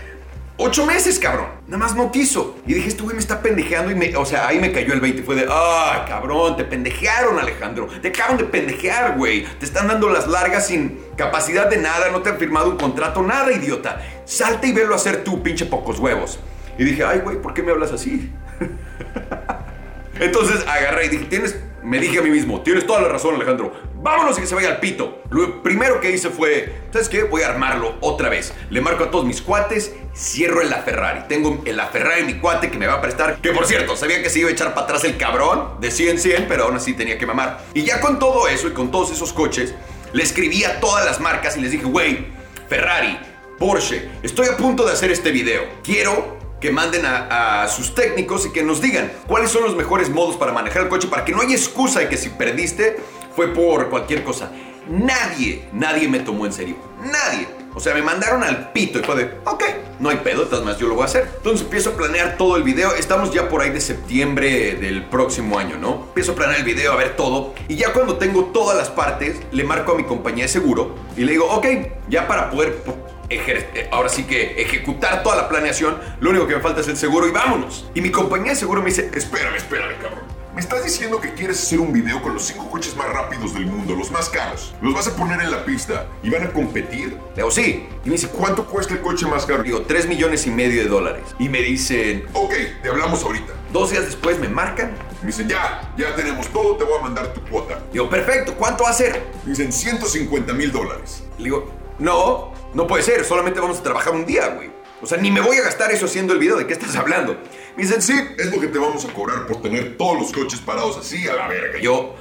Ocho 0.62 0.86
meses, 0.86 1.18
cabrón. 1.20 1.48
Nada 1.68 1.78
más 1.78 1.96
no 1.96 2.12
quiso. 2.12 2.58
Y 2.68 2.74
dije, 2.74 2.90
este 2.90 3.02
güey 3.02 3.16
me 3.16 3.22
está 3.22 3.42
pendejeando 3.42 3.92
y 3.92 3.96
me... 3.96 4.14
O 4.18 4.26
sea, 4.26 4.46
ahí 4.46 4.60
me 4.60 4.74
cayó 4.74 4.92
el 4.92 5.00
20. 5.00 5.24
Fue 5.24 5.36
de, 5.36 5.46
ah, 5.50 6.04
cabrón, 6.06 6.58
te 6.58 6.66
pendejearon, 6.66 7.40
Alejandro. 7.40 7.88
Te 8.02 8.10
acaban 8.10 8.36
de 8.36 8.44
pendejear, 8.44 9.18
güey. 9.18 9.46
Te 9.58 9.64
están 9.66 9.88
dando 9.88 10.10
las 10.10 10.28
largas 10.28 10.68
sin 10.68 11.00
capacidad 11.16 11.70
de 11.70 11.78
nada. 11.78 12.10
No 12.12 12.22
te 12.22 12.32
han 12.32 12.38
firmado 12.38 12.72
un 12.72 12.76
contrato, 12.76 13.24
nada, 13.24 13.54
idiota. 13.54 14.02
Salte 14.26 14.68
y 14.68 14.74
velo 14.74 14.96
hacer 14.96 15.24
tú, 15.24 15.42
pinche 15.42 15.66
pocos 15.66 15.98
huevos. 15.98 16.40
Y 16.78 16.84
dije, 16.84 17.06
ay, 17.06 17.20
güey, 17.20 17.42
¿por 17.42 17.54
qué 17.54 17.64
me 17.64 17.72
hablas 17.72 17.94
así? 17.94 18.30
Entonces 20.20 20.68
agarré 20.68 21.06
y 21.06 21.10
dije, 21.10 21.26
tienes 21.30 21.56
me 21.84 22.00
dije 22.00 22.20
a 22.20 22.22
mí 22.22 22.30
mismo, 22.30 22.62
tienes 22.62 22.86
toda 22.86 23.02
la 23.02 23.08
razón 23.08 23.36
Alejandro, 23.36 23.74
vámonos 23.96 24.38
y 24.38 24.42
que 24.42 24.48
se 24.48 24.56
vaya 24.56 24.70
al 24.70 24.80
pito. 24.80 25.22
Lo 25.30 25.64
primero 25.64 26.00
que 26.02 26.12
hice 26.12 26.30
fue, 26.30 26.74
¿sabes 26.92 27.10
qué? 27.10 27.24
Voy 27.24 27.42
a 27.42 27.50
armarlo 27.50 27.96
otra 28.02 28.30
vez. 28.30 28.54
Le 28.70 28.82
marco 28.82 29.06
a 29.06 29.12
todos 29.12 29.26
mis 29.26 29.42
cuates, 29.42 29.96
cierro 30.16 30.62
en 30.62 30.70
la 30.70 30.78
Ferrari. 30.78 31.22
Tengo 31.28 31.62
el 31.66 31.78
la 31.78 31.88
Ferrari 31.88 32.24
mi 32.24 32.36
cuate 32.36 32.70
que 32.70 32.78
me 32.78 32.88
va 32.88 32.96
a 32.96 33.02
prestar, 33.02 33.40
que 33.42 33.52
por 33.52 33.66
cierto, 33.66 33.96
sabía 33.96 34.22
que 34.22 34.30
se 34.30 34.40
iba 34.40 34.50
a 34.50 34.52
echar 34.52 34.74
para 34.74 34.86
atrás 34.86 35.04
el 35.06 35.18
cabrón, 35.18 35.80
de 35.80 35.92
100 35.92 36.10
en 36.10 36.20
100, 36.20 36.46
pero 36.48 36.66
aún 36.66 36.76
así 36.76 36.94
tenía 36.94 37.18
que 37.18 37.26
mamar. 37.26 37.62
Y 37.74 37.84
ya 37.84 38.02
con 38.02 38.20
todo 38.20 38.48
eso 38.48 38.68
y 38.68 38.72
con 38.72 38.92
todos 38.92 39.12
esos 39.12 39.34
coches, 39.34 39.74
le 40.12 40.24
escribí 40.24 40.64
a 40.64 40.80
todas 40.80 41.06
las 41.06 41.20
marcas 41.20 41.56
y 41.58 41.62
les 41.62 41.72
dije, 41.72 41.86
güey, 41.86 42.28
Ferrari, 42.68 43.18
Porsche, 43.58 44.10
estoy 44.24 44.48
a 44.48 44.58
punto 44.58 44.86
de 44.86 44.94
hacer 44.94 45.12
este 45.12 45.32
video. 45.32 45.64
Quiero 45.84 46.38
que 46.60 46.72
manden 46.72 47.06
a, 47.06 47.68
sus 47.68 47.96
técnicos 47.96 48.46
y 48.46 48.52
que 48.52 48.64
nos 48.64 48.82
digan 48.82 49.12
cuáles 49.28 49.52
son 49.52 49.64
los 49.64 49.76
mejores 49.76 50.10
modos 50.10 50.36
para 50.36 50.52
manejar 50.52 50.84
el 50.84 50.90
coche 50.90 51.08
para 51.08 51.24
que 51.24 51.32
no 51.32 51.42
haya 51.42 51.56
excusa 51.56 52.00
de 52.00 52.10
que 52.10 52.18
si 52.18 52.30
perdiste 52.30 52.98
fue 53.36 53.54
por 53.54 53.90
cualquier 53.90 54.24
cosa. 54.24 54.52
Nadie, 54.88 55.68
nadie 55.74 56.08
me 56.08 56.20
tomó 56.20 56.46
en 56.46 56.54
serio. 56.54 56.76
Nadie. 57.02 57.48
O 57.76 57.80
sea, 57.80 57.94
me 57.94 58.02
mandaron 58.02 58.44
al 58.44 58.72
pito 58.72 59.00
y 59.00 59.04
fue 59.04 59.16
de, 59.16 59.32
ok, 59.46 59.64
no 60.00 60.10
hay 60.10 60.18
pedo, 60.18 60.44
entonces 60.44 60.66
más 60.66 60.78
yo 60.80 60.88
lo 60.88 60.96
voy 60.96 61.04
a 61.04 61.06
hacer. 61.06 61.30
Entonces 61.38 61.62
empiezo 61.62 61.92
a 61.92 61.94
planear 61.94 62.36
todo 62.38 62.58
el 62.58 62.64
video. 62.64 62.96
Estamos 62.96 63.32
ya 63.32 63.48
por 63.48 63.62
ahí 63.62 63.70
de 63.70 63.80
septiembre 63.80 64.76
del 64.76 65.06
próximo 65.06 65.60
año, 65.60 65.78
¿no? 65.78 66.06
Empiezo 66.08 66.32
a 66.32 66.36
planear 66.36 66.60
el 66.60 66.66
video, 66.66 66.94
a 66.94 66.96
ver 66.96 67.16
todo. 67.16 67.54
Y 67.68 67.76
ya 67.76 67.94
cuando 67.94 68.18
tengo 68.18 68.46
todas 68.46 68.78
las 68.78 68.90
partes, 68.90 69.42
le 69.52 69.64
marco 69.64 69.92
a 69.92 69.96
mi 69.96 70.04
compañía 70.04 70.46
de 70.46 70.50
seguro 70.50 70.96
y 71.16 71.24
le 71.24 71.34
digo, 71.34 71.46
ok, 71.46 71.66
ya 72.10 72.28
para 72.28 72.50
poder 72.50 72.82
eh, 73.30 73.88
ahora 73.92 74.10
sí 74.10 74.24
que 74.24 74.62
ejecutar 74.62 75.22
toda 75.22 75.36
la 75.36 75.48
planeación, 75.48 76.00
lo 76.20 76.32
único 76.32 76.48
que 76.48 76.56
me 76.56 76.62
falta 76.62 76.82
es 76.82 76.88
el 76.88 76.98
seguro 76.98 77.28
y 77.28 77.32
vámonos. 77.32 77.90
Y 77.94 78.02
mi 78.02 78.10
compañía 78.10 78.52
de 78.52 78.56
seguro 78.56 78.82
me 78.82 78.90
dice, 78.90 79.12
espérame, 79.14 79.56
espérame, 79.56 79.96
cabrón. 80.02 80.39
Me 80.54 80.62
estás 80.62 80.84
diciendo 80.84 81.22
que 81.22 81.34
quieres 81.36 81.62
hacer 81.62 81.80
un 81.80 81.94
video 81.94 82.24
con 82.24 82.34
los 82.34 82.44
cinco 82.48 82.70
coches 82.72 82.96
más 82.96 83.08
rápidos 83.10 83.54
del 83.54 83.68
mundo, 83.68 83.96
los 83.96 84.10
más 84.10 84.30
caros. 84.30 84.74
Los 84.82 84.96
vas 84.96 85.08
a 85.08 85.16
poner 85.16 85.40
en 85.42 85.52
la 85.52 85.64
pista 85.64 86.08
y 86.24 86.30
van 86.32 86.44
a 86.44 86.52
competir. 86.52 87.10
Le 87.10 87.36
digo, 87.36 87.52
sí. 87.52 87.88
Y 88.04 88.08
me 88.08 88.14
dice, 88.14 88.30
¿cuánto 88.30 88.66
cuesta 88.66 88.96
el 88.96 89.02
coche 89.02 89.28
más 89.28 89.46
caro? 89.46 89.62
Digo, 89.62 89.84
3 89.84 90.08
millones 90.08 90.48
y 90.48 90.50
medio 90.50 90.82
de 90.82 90.90
dólares. 90.90 91.24
Y 91.38 91.50
me 91.50 91.62
dicen, 91.62 92.26
ok, 92.34 92.54
te 92.82 92.90
hablamos 92.90 93.24
ahorita. 93.24 93.54
Dos 93.72 93.92
días 93.92 94.06
después 94.06 94.40
me 94.40 94.50
marcan. 94.50 94.98
Me 95.22 95.28
dicen, 95.28 95.48
ya, 95.48 95.94
ya 95.96 96.16
tenemos 96.16 96.48
todo, 96.48 96.78
te 96.78 96.84
voy 96.84 96.98
a 96.98 97.02
mandar 97.04 97.32
tu 97.32 97.42
cuota. 97.44 97.80
Digo, 97.94 98.10
perfecto, 98.10 98.56
¿cuánto 98.56 98.86
va 98.86 98.90
a 98.90 98.94
ser? 98.94 99.28
Me 99.46 99.52
dicen, 99.52 99.72
150 99.72 100.52
mil 100.54 100.72
dólares. 100.72 101.24
Le 101.38 101.44
digo, 101.44 101.72
no, 102.00 102.54
no 102.74 102.88
puede 102.88 103.04
ser, 103.04 103.24
solamente 103.24 103.60
vamos 103.60 103.78
a 103.80 103.84
trabajar 103.84 104.14
un 104.14 104.26
día, 104.26 104.48
güey. 104.48 104.72
O 105.02 105.06
sea, 105.06 105.18
ni 105.18 105.32
me 105.32 105.42
voy 105.42 105.58
a 105.58 105.62
gastar 105.62 105.92
eso 105.92 106.06
haciendo 106.06 106.34
el 106.34 106.40
video. 106.40 106.58
¿De 106.58 106.66
qué 106.66 106.74
estás 106.74 106.96
hablando? 106.96 107.38
Me 107.76 107.84
dicen, 107.84 108.02
sí, 108.02 108.14
es 108.38 108.54
lo 108.54 108.60
que 108.60 108.68
te 108.68 108.78
vamos 108.78 109.06
a 109.06 109.14
cobrar 109.14 109.48
por 109.48 109.62
tener 109.62 109.98
todos 109.98 110.20
los 110.20 110.32
coches 110.32 110.60
parados 110.60 110.98
así 110.98 111.28
a 111.28 111.36
la 111.36 111.48
verga. 111.48 111.80
Yo, 111.80 112.16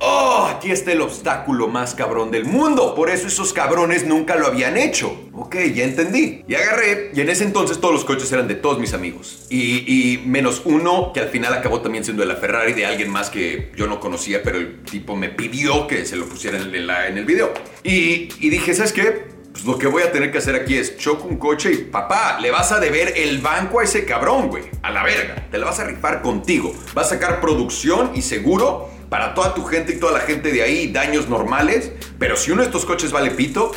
oh, 0.00 0.48
aquí 0.50 0.70
está 0.70 0.92
el 0.92 1.00
obstáculo 1.00 1.68
más 1.68 1.94
cabrón 1.94 2.30
del 2.30 2.44
mundo. 2.44 2.94
Por 2.94 3.10
eso 3.10 3.28
esos 3.28 3.52
cabrones 3.52 4.06
nunca 4.06 4.36
lo 4.36 4.46
habían 4.46 4.76
hecho. 4.76 5.28
Ok, 5.32 5.56
ya 5.74 5.84
entendí. 5.84 6.44
Y 6.48 6.54
agarré, 6.54 7.10
y 7.14 7.20
en 7.20 7.28
ese 7.28 7.44
entonces 7.44 7.80
todos 7.80 7.94
los 7.94 8.04
coches 8.04 8.30
eran 8.32 8.48
de 8.48 8.54
todos 8.54 8.78
mis 8.78 8.92
amigos. 8.92 9.46
Y, 9.50 10.20
menos 10.26 10.62
uno 10.64 11.12
que 11.12 11.20
al 11.20 11.28
final 11.28 11.52
acabó 11.54 11.80
también 11.80 12.04
siendo 12.04 12.22
de 12.22 12.28
la 12.28 12.36
Ferrari 12.36 12.72
de 12.72 12.86
alguien 12.86 13.10
más 13.10 13.30
que 13.30 13.72
yo 13.76 13.86
no 13.86 14.00
conocía, 14.00 14.42
pero 14.42 14.58
el 14.58 14.82
tipo 14.82 15.16
me 15.16 15.28
pidió 15.28 15.86
que 15.86 16.04
se 16.04 16.16
lo 16.16 16.26
pusiera 16.26 16.58
en, 16.58 17.18
el 17.18 17.24
video. 17.24 17.52
Y, 17.82 18.28
y 18.40 18.50
dije, 18.50 18.74
¿sabes 18.74 18.92
qué? 18.92 19.41
Pues 19.52 19.64
lo 19.66 19.76
que 19.76 19.86
voy 19.86 20.02
a 20.02 20.10
tener 20.10 20.32
que 20.32 20.38
hacer 20.38 20.54
aquí 20.54 20.76
es 20.76 20.96
choco 20.96 21.28
un 21.28 21.36
coche 21.36 21.72
y 21.72 21.76
papá, 21.84 22.38
le 22.40 22.50
vas 22.50 22.72
a 22.72 22.80
deber 22.80 23.12
el 23.16 23.38
banco 23.38 23.80
a 23.80 23.84
ese 23.84 24.06
cabrón, 24.06 24.48
güey. 24.48 24.64
A 24.82 24.90
la 24.90 25.04
verga. 25.04 25.46
Te 25.50 25.58
la 25.58 25.66
vas 25.66 25.78
a 25.78 25.84
rifar 25.84 26.22
contigo. 26.22 26.72
Vas 26.94 27.08
a 27.08 27.10
sacar 27.10 27.40
producción 27.40 28.12
y 28.14 28.22
seguro 28.22 28.88
para 29.10 29.34
toda 29.34 29.54
tu 29.54 29.64
gente 29.64 29.92
y 29.92 30.00
toda 30.00 30.12
la 30.12 30.20
gente 30.20 30.52
de 30.52 30.62
ahí, 30.62 30.90
daños 30.90 31.28
normales. 31.28 31.92
Pero 32.18 32.36
si 32.36 32.50
uno 32.50 32.62
de 32.62 32.68
estos 32.68 32.86
coches 32.86 33.12
vale 33.12 33.30
pito, 33.30 33.72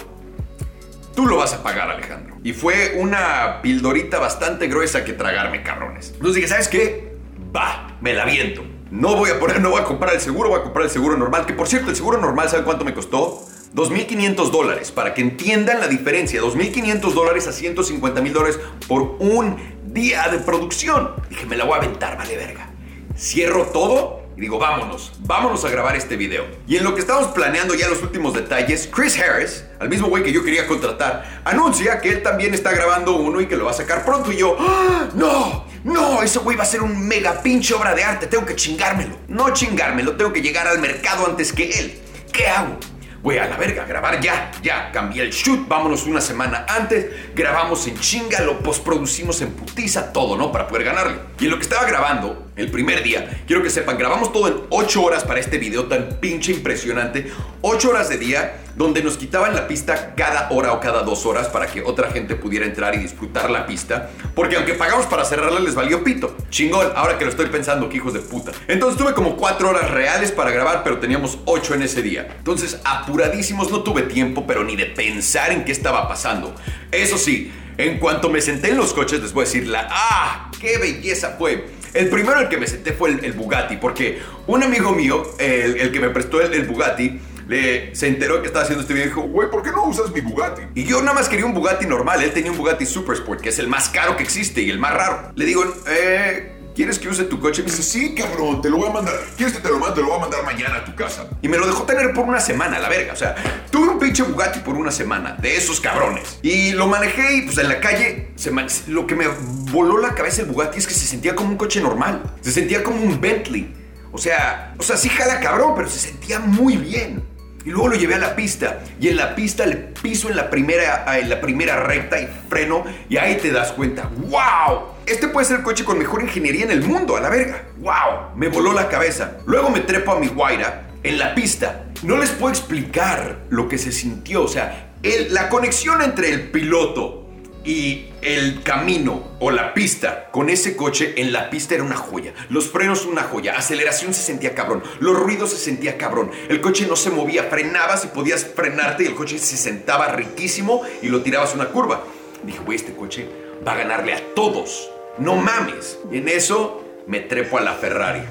tú 1.13 1.25
lo 1.25 1.35
vas 1.35 1.53
a 1.53 1.61
pagar, 1.61 1.89
Alejandro. 1.89 2.37
Y 2.41 2.53
fue 2.53 2.95
una 2.97 3.61
pildorita 3.61 4.17
bastante 4.17 4.67
gruesa 4.67 5.03
que 5.03 5.11
tragarme, 5.11 5.61
cabrones. 5.61 6.11
Entonces 6.13 6.35
dije, 6.35 6.47
¿sabes 6.47 6.69
qué? 6.69 7.17
Va, 7.53 7.97
me 7.99 8.13
la 8.13 8.23
viento. 8.23 8.63
no 8.91 9.17
voy 9.17 9.29
a 9.29 9.39
poner, 9.39 9.59
no 9.59 9.71
voy 9.71 9.81
a 9.81 9.83
comprar 9.83 10.13
el 10.13 10.21
seguro, 10.21 10.49
voy 10.49 10.59
a 10.59 10.63
comprar 10.63 10.85
el 10.85 10.91
seguro 10.91 11.17
normal. 11.17 11.45
Que 11.45 11.53
por 11.53 11.67
cierto, 11.67 11.89
el 11.89 11.97
seguro 11.97 12.17
normal, 12.17 12.47
¿saben 12.49 12.63
cuánto 12.63 12.85
me 12.85 12.93
costó? 12.93 13.45
2.500 13.73 14.51
dólares, 14.51 14.91
para 14.91 15.13
que 15.13 15.21
entiendan 15.21 15.79
la 15.79 15.87
diferencia. 15.87 16.41
2.500 16.41 17.13
dólares 17.13 17.47
a 17.47 17.51
150 17.51 18.21
mil 18.21 18.33
dólares 18.33 18.59
por 18.87 19.17
un 19.19 19.57
día 19.85 20.27
de 20.29 20.39
producción. 20.39 21.11
Dije, 21.29 21.45
me 21.45 21.55
la 21.55 21.65
voy 21.65 21.75
a 21.75 21.77
aventar, 21.77 22.17
vale 22.17 22.35
verga. 22.37 22.69
Cierro 23.17 23.67
todo 23.67 24.25
y 24.37 24.41
digo, 24.41 24.59
vámonos, 24.59 25.13
vámonos 25.19 25.63
a 25.63 25.69
grabar 25.69 25.95
este 25.95 26.17
video. 26.17 26.45
Y 26.67 26.75
en 26.75 26.83
lo 26.83 26.93
que 26.93 26.99
estamos 26.99 27.27
planeando 27.27 27.73
ya 27.73 27.87
los 27.87 28.01
últimos 28.03 28.33
detalles, 28.33 28.89
Chris 28.93 29.17
Harris, 29.17 29.63
al 29.79 29.87
mismo 29.87 30.09
güey 30.09 30.23
que 30.23 30.33
yo 30.33 30.43
quería 30.43 30.67
contratar, 30.67 31.41
anuncia 31.45 32.01
que 32.01 32.09
él 32.09 32.21
también 32.21 32.53
está 32.53 32.73
grabando 32.73 33.15
uno 33.15 33.39
y 33.39 33.45
que 33.45 33.55
lo 33.55 33.63
va 33.63 33.71
a 33.71 33.75
sacar 33.75 34.03
pronto. 34.03 34.33
Y 34.33 34.37
yo, 34.37 34.57
¡Ah! 34.59 35.07
no, 35.15 35.65
no, 35.85 36.21
ese 36.21 36.39
güey 36.39 36.57
va 36.57 36.63
a 36.63 36.67
ser 36.67 36.81
un 36.81 37.07
mega 37.07 37.41
pinche 37.41 37.73
obra 37.73 37.95
de 37.95 38.03
arte, 38.03 38.27
tengo 38.27 38.45
que 38.45 38.57
chingármelo. 38.57 39.15
No 39.29 39.51
chingármelo, 39.51 40.17
tengo 40.17 40.33
que 40.33 40.41
llegar 40.41 40.67
al 40.67 40.79
mercado 40.79 41.25
antes 41.27 41.53
que 41.53 41.69
él. 41.69 42.01
¿Qué 42.33 42.47
hago? 42.47 42.77
Güey, 43.25 43.39
a 43.39 43.47
la 43.47 43.57
verga, 43.57 43.85
grabar 43.85 44.21
ya, 44.21 44.51
ya, 44.61 44.91
cambié 44.91 45.23
el 45.23 45.31
shoot, 45.31 45.67
vámonos 45.67 46.05
una 46.05 46.21
semana 46.21 46.63
antes, 46.69 47.07
grabamos 47.33 47.87
en 47.87 47.99
chinga, 47.99 48.39
lo 48.41 48.59
postproducimos 48.59 49.41
en 49.41 49.49
putiza, 49.53 50.13
todo, 50.13 50.37
¿no? 50.37 50.51
Para 50.51 50.67
poder 50.67 50.83
ganarle. 50.83 51.17
Y 51.39 51.45
en 51.45 51.49
lo 51.49 51.57
que 51.57 51.63
estaba 51.63 51.87
grabando, 51.87 52.51
el 52.55 52.69
primer 52.69 53.01
día, 53.01 53.41
quiero 53.47 53.63
que 53.63 53.71
sepan, 53.71 53.97
grabamos 53.97 54.31
todo 54.31 54.47
en 54.47 54.57
8 54.69 55.01
horas 55.01 55.23
para 55.23 55.39
este 55.39 55.57
video 55.57 55.85
tan 55.87 56.19
pinche 56.19 56.51
impresionante, 56.51 57.31
8 57.61 57.89
horas 57.89 58.09
de 58.09 58.19
día, 58.19 58.57
donde 58.75 59.01
nos 59.01 59.17
quitaban 59.17 59.55
la 59.55 59.67
pista 59.67 60.13
cada 60.15 60.49
hora 60.51 60.73
o 60.73 60.79
cada 60.79 61.03
dos 61.03 61.25
horas 61.25 61.47
para 61.47 61.67
que 61.67 61.81
otra 61.81 62.11
gente 62.11 62.35
pudiera 62.35 62.65
entrar 62.65 62.93
y 62.95 62.97
disfrutar 62.97 63.49
la 63.49 63.65
pista, 63.65 64.09
porque 64.33 64.57
aunque 64.57 64.73
pagamos 64.73 65.05
para 65.05 65.23
cerrarla 65.25 65.59
les 65.59 65.75
valió 65.75 66.03
pito. 66.03 66.35
Chingón, 66.49 66.91
ahora 66.95 67.17
que 67.17 67.25
lo 67.25 67.31
estoy 67.31 67.47
pensando, 67.47 67.89
que 67.89 67.97
hijos 67.97 68.13
de 68.13 68.19
puta. 68.19 68.51
Entonces 68.67 68.97
tuve 68.97 69.13
como 69.13 69.37
4 69.37 69.69
horas 69.69 69.91
reales 69.91 70.31
para 70.31 70.51
grabar, 70.51 70.83
pero 70.83 70.99
teníamos 70.99 71.39
8 71.45 71.75
en 71.75 71.83
ese 71.83 72.01
día. 72.01 72.35
Entonces, 72.37 72.79
apuradísimos, 72.83 73.71
no 73.71 73.81
tuve 73.81 74.03
tiempo, 74.03 74.45
pero 74.45 74.63
ni 74.63 74.75
de 74.75 74.85
pensar 74.85 75.51
en 75.51 75.63
qué 75.63 75.71
estaba 75.71 76.07
pasando. 76.07 76.53
Eso 76.91 77.17
sí, 77.17 77.51
en 77.77 77.99
cuanto 77.99 78.29
me 78.29 78.41
senté 78.41 78.69
en 78.69 78.77
los 78.77 78.93
coches, 78.93 79.21
les 79.21 79.33
voy 79.33 79.43
a 79.43 79.45
decir 79.45 79.67
la 79.67 79.87
¡ah! 79.89 80.51
¡Qué 80.59 80.77
belleza 80.77 81.35
fue! 81.37 81.65
El 81.93 82.09
primero 82.09 82.41
el 82.41 82.49
que 82.49 82.57
me 82.57 82.67
senté 82.67 82.91
fue 82.91 83.09
el, 83.11 83.31
Bugatti, 83.31 83.77
porque 83.77 84.19
un 84.47 84.61
amigo 84.63 84.91
mío, 84.91 85.23
el, 85.39 85.93
que 85.93 85.99
me 86.01 86.09
prestó 86.09 86.41
el 86.41 86.63
Bugatti, 86.65 87.21
le, 87.47 87.95
se 87.95 88.07
enteró 88.07 88.41
que 88.41 88.47
estaba 88.47 88.63
haciendo 88.63 88.81
este 88.81 88.93
video 88.93 89.07
y 89.07 89.09
dijo, 89.09 89.21
güey, 89.21 89.49
¿por 89.49 89.63
qué 89.63 89.71
no 89.71 89.85
usas 89.85 90.11
mi 90.11 90.21
Bugatti? 90.21 90.63
Y 90.75 90.83
yo 90.83 91.01
nada 91.01 91.13
más 91.13 91.29
quería 91.29 91.45
un 91.45 91.53
Bugatti 91.53 91.85
normal, 91.85 92.23
él 92.23 92.31
tenía 92.31 92.51
un 92.51 92.57
Bugatti 92.57 92.85
Super 92.85 93.15
Sport, 93.15 93.41
que 93.41 93.49
es 93.49 93.59
el 93.59 93.67
más 93.67 93.89
caro 93.89 94.17
que 94.17 94.23
existe 94.23 94.61
y 94.61 94.69
el 94.69 94.79
más 94.79 94.93
raro. 94.93 95.31
Le 95.35 95.45
digo, 95.45 95.63
eh... 95.87 96.51
¿Quieres 96.75 96.99
que 96.99 97.07
use 97.07 97.23
tu 97.23 97.39
coche? 97.39 97.63
Me 97.63 97.71
dice, 97.71 97.81
sí, 97.81 98.13
cabrón, 98.13 98.61
te 98.61 98.69
lo 98.69 98.75
voy 98.75 98.89
a 98.89 98.91
mandar. 98.91 99.15
¿Quieres 99.37 99.55
que 99.55 99.61
te 99.61 99.69
lo 99.69 99.79
mande? 99.79 99.95
Te 99.95 100.01
lo 100.01 100.07
voy 100.07 100.17
a 100.17 100.19
mandar 100.19 100.43
mañana 100.43 100.75
a 100.75 100.83
tu 100.83 100.93
casa. 100.93 101.29
Y 101.41 101.47
me 101.47 101.57
lo 101.57 101.65
dejó 101.67 101.83
tener 101.83 102.13
por 102.13 102.25
una 102.25 102.41
semana, 102.41 102.79
la 102.79 102.89
verga. 102.89 103.13
O 103.13 103.15
sea, 103.15 103.33
tuve 103.71 103.87
un 103.87 103.97
pinche 103.97 104.23
Bugatti 104.23 104.59
por 104.59 104.75
una 104.75 104.91
semana, 104.91 105.37
de 105.39 105.55
esos 105.55 105.79
cabrones. 105.79 106.37
Y 106.41 106.73
lo 106.73 106.87
manejé 106.87 107.37
y 107.37 107.41
pues 107.43 107.57
en 107.59 107.69
la 107.69 107.79
calle, 107.79 108.33
se 108.35 108.51
lo 108.87 109.07
que 109.07 109.15
me 109.15 109.27
voló 109.71 109.97
la 109.99 110.15
cabeza 110.15 110.41
el 110.41 110.49
Bugatti 110.49 110.79
es 110.79 110.85
que 110.85 110.93
se 110.93 111.07
sentía 111.07 111.33
como 111.33 111.51
un 111.51 111.57
coche 111.57 111.79
normal. 111.79 112.21
Se 112.41 112.51
sentía 112.51 112.83
como 112.83 113.01
un 113.01 113.21
Bentley. 113.21 113.73
O 114.11 114.17
sea, 114.17 114.73
o 114.77 114.83
sea, 114.83 114.97
sí 114.97 115.07
jala 115.07 115.39
cabrón, 115.39 115.75
pero 115.77 115.89
se 115.89 115.99
sentía 115.99 116.39
muy 116.39 116.75
bien. 116.75 117.23
Y 117.65 117.71
luego 117.71 117.89
lo 117.89 117.95
llevé 117.95 118.13
a 118.13 118.19
la 118.19 118.35
pista. 118.35 118.79
Y 118.99 119.07
en 119.07 119.17
la 119.17 119.35
pista 119.35 119.65
le 119.65 119.75
piso 119.75 120.29
en 120.29 120.35
la 120.35 120.49
primera, 120.49 121.17
en 121.17 121.29
la 121.29 121.41
primera 121.41 121.83
recta 121.83 122.21
y 122.21 122.29
freno. 122.47 122.85
Y 123.09 123.17
ahí 123.17 123.37
te 123.37 123.51
das 123.51 123.71
cuenta. 123.71 124.09
¡Wow! 124.15 124.93
Este 125.07 125.27
puede 125.27 125.47
ser 125.47 125.57
el 125.57 125.63
coche 125.63 125.83
con 125.83 125.97
mejor 125.97 126.21
ingeniería 126.21 126.65
en 126.65 126.71
el 126.71 126.83
mundo, 126.83 127.17
a 127.17 127.21
la 127.21 127.29
verga. 127.29 127.63
¡Wow! 127.77 128.35
Me 128.35 128.49
voló 128.49 128.71
la 128.71 128.87
cabeza. 128.87 129.37
Luego 129.47 129.69
me 129.71 129.79
trepo 129.79 130.11
a 130.11 130.19
mi 130.19 130.27
guaira 130.27 130.89
en 131.01 131.17
la 131.17 131.33
pista. 131.33 131.85
No 132.03 132.17
les 132.17 132.29
puedo 132.29 132.53
explicar 132.53 133.39
lo 133.49 133.67
que 133.67 133.79
se 133.79 133.91
sintió. 133.91 134.43
O 134.43 134.47
sea, 134.47 134.93
la 135.29 135.49
conexión 135.49 136.03
entre 136.03 136.29
el 136.29 136.51
piloto 136.51 137.24
y 137.65 138.09
el 138.21 138.61
camino 138.61 139.35
o 139.39 139.51
la 139.51 139.73
pista 139.73 140.29
con 140.31 140.49
ese 140.49 140.75
coche 140.75 141.15
en 141.17 141.33
la 141.33 141.49
pista 141.49 141.75
era 141.75 141.83
una 141.83 141.95
joya. 141.95 142.33
Los 142.49 142.69
frenos 142.69 143.05
una 143.05 143.23
joya, 143.23 143.57
aceleración 143.57 144.13
se 144.13 144.21
sentía 144.21 144.53
cabrón, 144.53 144.83
los 144.99 145.17
ruidos 145.17 145.51
se 145.51 145.57
sentía 145.57 145.97
cabrón. 145.97 146.31
El 146.47 146.61
coche 146.61 146.85
no 146.87 146.95
se 146.95 147.09
movía, 147.09 147.45
frenabas 147.45 148.05
y 148.05 148.07
podías 148.07 148.45
frenarte 148.45 149.03
y 149.03 149.07
el 149.07 149.15
coche 149.15 149.39
se 149.39 149.57
sentaba 149.57 150.07
riquísimo 150.09 150.83
y 151.01 151.07
lo 151.07 151.21
tirabas 151.21 151.55
una 151.55 151.69
curva. 151.69 152.03
Dije, 152.43 152.59
güey, 152.59 152.77
este 152.77 152.93
coche 152.93 153.27
va 153.67 153.73
a 153.73 153.77
ganarle 153.77 154.13
a 154.13 154.33
todos. 154.35 154.89
No 155.17 155.35
mames. 155.35 155.97
Y 156.11 156.17
en 156.17 156.27
eso 156.27 156.83
me 157.07 157.19
trepo 157.21 157.57
a 157.57 157.61
la 157.61 157.73
Ferrari. 157.73 158.21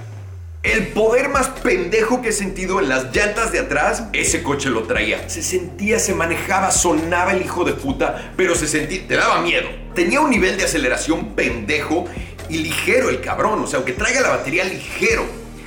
El 0.65 0.89
poder 0.89 1.29
más 1.29 1.49
pendejo 1.49 2.23
que 2.23 2.31
he 2.31 2.33
sentido 2.33 2.81
en 2.81 2.89
las 2.89 3.15
llantas 3.15 3.53
de 3.53 3.59
atrás, 3.59 4.05
ese 4.15 4.43
coche 4.43 4.71
lo 4.71 4.85
traía. 4.85 5.29
Se 5.29 5.43
sentía, 5.43 5.99
se 5.99 6.15
manejaba, 6.15 6.71
sonaba 6.71 7.33
el 7.33 7.43
hijo 7.43 7.65
de 7.65 7.75
puta, 7.75 8.33
pero 8.35 8.55
se 8.55 8.67
sentía, 8.67 9.07
te 9.07 9.15
daba 9.15 9.43
miedo. 9.43 9.69
Tenía 9.95 10.23
un 10.23 10.31
nivel 10.31 10.57
de 10.57 10.65
aceleración 10.65 11.35
pendejo 11.35 12.07
y 12.49 12.59
ligero 12.59 13.11
el 13.11 13.21
cabrón, 13.21 13.63
o 13.63 13.67
sea, 13.67 13.77
aunque 13.77 13.93
traiga 13.93 14.23
la 14.23 14.31
batería 14.31 14.65
ligero. 14.65 15.27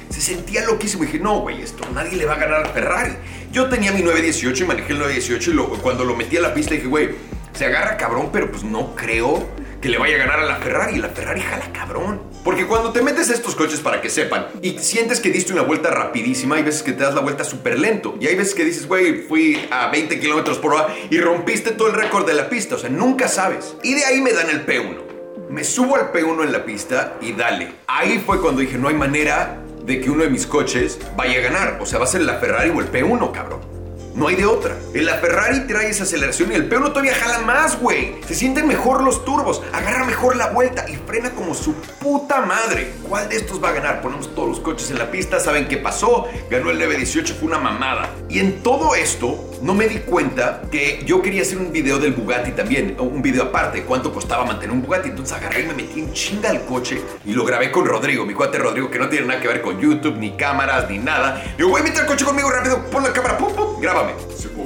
Se 0.10 0.20
sentía 0.20 0.66
loquísimo. 0.66 1.04
Y 1.04 1.06
dije, 1.06 1.20
no, 1.20 1.42
güey, 1.42 1.62
esto 1.62 1.88
nadie 1.94 2.18
le 2.18 2.26
va 2.26 2.34
a 2.34 2.40
ganar 2.40 2.66
al 2.66 2.74
Ferrari. 2.74 3.14
Yo 3.52 3.70
tenía 3.70 3.92
mi 3.92 4.02
918 4.02 4.64
y 4.64 4.68
manejé 4.68 4.94
el 4.94 5.00
918 5.00 5.52
y 5.52 5.78
cuando 5.78 6.06
lo 6.06 6.16
metí 6.16 6.38
a 6.38 6.42
la 6.42 6.56
pista 6.56 6.74
dije, 6.74 6.88
güey, 6.88 7.12
se 7.54 7.66
agarra 7.66 7.98
cabrón, 7.98 8.30
pero 8.34 8.50
pues 8.50 8.64
no 8.64 8.96
creo 8.96 9.48
que 9.80 9.90
le 9.90 10.00
vaya 10.00 10.16
a 10.16 10.20
ganar 10.20 10.40
a 10.40 10.46
la 10.46 10.56
Ferrari. 10.56 10.98
La 10.98 11.10
Ferrari 11.10 11.42
jala 11.42 11.72
cabrón. 11.72 12.22
Porque 12.48 12.66
cuando 12.66 12.94
te 12.94 13.02
metes 13.02 13.30
a 13.30 13.34
estos 13.34 13.56
coches 13.56 13.82
para 13.82 14.00
que 14.00 14.10
sepan 14.10 14.48
y 14.62 14.80
sientes 14.80 15.20
que 15.20 15.30
diste 15.32 15.52
una 15.52 15.64
vuelta 15.64 15.90
rapidísima, 15.90 16.56
hay 16.56 16.64
veces 16.64 16.82
que 16.82 16.94
te 16.94 17.04
das 17.04 17.14
la 17.14 17.20
vuelta 17.20 17.44
súper 17.44 17.78
lento. 17.78 18.16
Y 18.22 18.28
hay 18.28 18.38
veces 18.38 18.56
que 18.56 18.64
dices, 18.64 18.88
güey, 18.88 19.24
fui 19.24 19.68
a 19.70 19.90
20 19.92 20.18
kilómetros 20.18 20.58
por 20.58 20.74
hora 20.74 20.96
y 21.10 21.20
rompiste 21.20 21.72
todo 21.72 21.90
el 21.90 21.96
récord 21.96 22.26
de 22.26 22.34
la 22.34 22.48
pista. 22.48 22.76
O 22.76 22.78
sea, 22.78 22.90
nunca 22.90 23.28
sabes. 23.28 23.76
Y 23.84 23.96
de 23.96 24.06
ahí 24.06 24.22
me 24.22 24.32
dan 24.32 24.50
el 24.50 24.66
P1. 24.66 25.50
Me 25.50 25.66
subo 25.66 25.98
al 25.98 26.14
P1 26.14 26.46
en 26.46 26.54
la 26.54 26.64
pista 26.64 27.18
y 27.20 27.34
dale. 27.34 27.74
Ahí 27.86 28.24
fue 28.26 28.40
cuando 28.40 28.62
dije, 28.62 28.78
no 28.78 28.88
hay 28.88 28.96
manera 28.96 29.62
de 29.84 30.00
que 30.00 30.10
uno 30.10 30.24
de 30.24 30.30
mis 30.30 30.48
coches 30.48 31.00
vaya 31.18 31.40
a 31.40 31.42
ganar. 31.42 31.80
O 31.82 31.86
sea, 31.86 32.00
va 32.00 32.06
a 32.06 32.08
ser 32.08 32.22
la 32.22 32.36
Ferrari 32.36 32.70
o 32.70 32.80
el 32.80 32.90
P1, 32.90 33.30
cabrón. 33.34 33.77
No 34.18 34.30
hay 34.30 34.36
de 34.36 34.48
otra. 34.48 34.76
En 34.96 35.06
la 35.06 35.20
Ferrari 35.20 35.68
trae 35.68 35.92
esa 35.92 36.02
aceleración 36.02 36.52
y 36.52 36.56
el 36.56 36.68
P1 36.68 36.90
todavía 36.90 37.14
jala 37.14 37.38
más, 37.46 37.80
güey. 37.80 38.16
Se 38.28 38.34
sienten 38.34 38.68
mejor 38.68 39.04
los 39.04 39.24
turbos, 39.24 39.62
agarra 39.72 40.06
mejor 40.06 40.36
la 40.36 40.48
vuelta 40.48 40.90
y 40.90 40.96
frena 40.96 41.30
como 41.36 41.54
su 41.54 41.76
puta 41.76 42.42
madre. 42.42 42.94
¿Cuál 43.08 43.30
de 43.30 43.36
estos 43.36 43.64
va 43.64 43.70
a 43.70 43.74
ganar? 43.74 44.02
Ponemos 44.02 44.34
todos 44.34 44.50
los 44.50 44.60
coches 44.60 44.90
en 44.90 44.98
la 44.98 45.12
pista, 45.12 45.40
¿saben 45.40 45.68
qué 45.68 45.78
pasó? 45.78 46.26
Ganó 46.50 46.72
el 46.72 46.80
918, 46.80 47.36
fue 47.36 47.48
una 47.48 47.60
mamada. 47.60 48.10
Y 48.28 48.40
en 48.40 48.64
todo 48.64 48.96
esto, 48.96 49.47
no 49.62 49.74
me 49.74 49.88
di 49.88 50.00
cuenta 50.00 50.62
que 50.72 51.02
yo 51.06 51.22
quería 51.22 51.42
hacer 51.42 51.58
un 51.58 51.72
video 51.72 52.00
del 52.00 52.14
Bugatti 52.14 52.52
también, 52.52 52.96
un 53.00 53.22
video 53.22 53.44
aparte, 53.44 53.84
cuánto 53.84 54.14
costaba 54.14 54.46
mantener 54.46 54.72
un 54.72 54.82
Bugatti. 54.82 55.10
Entonces 55.10 55.36
agarré 55.36 55.62
y 55.62 55.68
me 55.68 55.74
metí 55.74 56.00
en 56.00 56.14
chinga 56.14 56.50
al 56.50 56.66
coche 56.66 57.02
y 57.26 57.34
lo 57.34 57.46
grabé 57.46 57.72
con 57.72 57.86
Rodrigo, 57.86 58.26
mi 58.26 58.34
cuate 58.34 58.58
Rodrigo, 58.58 58.90
que 58.90 59.00
no 59.00 59.10
tiene 59.10 59.28
nada 59.28 59.42
que 59.42 59.48
ver 59.48 59.62
con 59.62 59.80
YouTube, 59.80 60.18
ni 60.18 60.32
cámaras, 60.32 60.90
ni 60.90 61.00
nada. 61.00 61.44
Digo, 61.58 61.70
voy 61.70 61.82
a 61.82 61.84
meter 61.84 62.02
el 62.02 62.08
coche 62.08 62.26
conmigo 62.26 62.50
rápido, 62.50 62.86
pon 62.92 63.04
la 63.04 63.14
cámara, 63.14 63.38
pum, 63.38 63.54
pum, 63.54 63.80
grábame. 63.82 64.14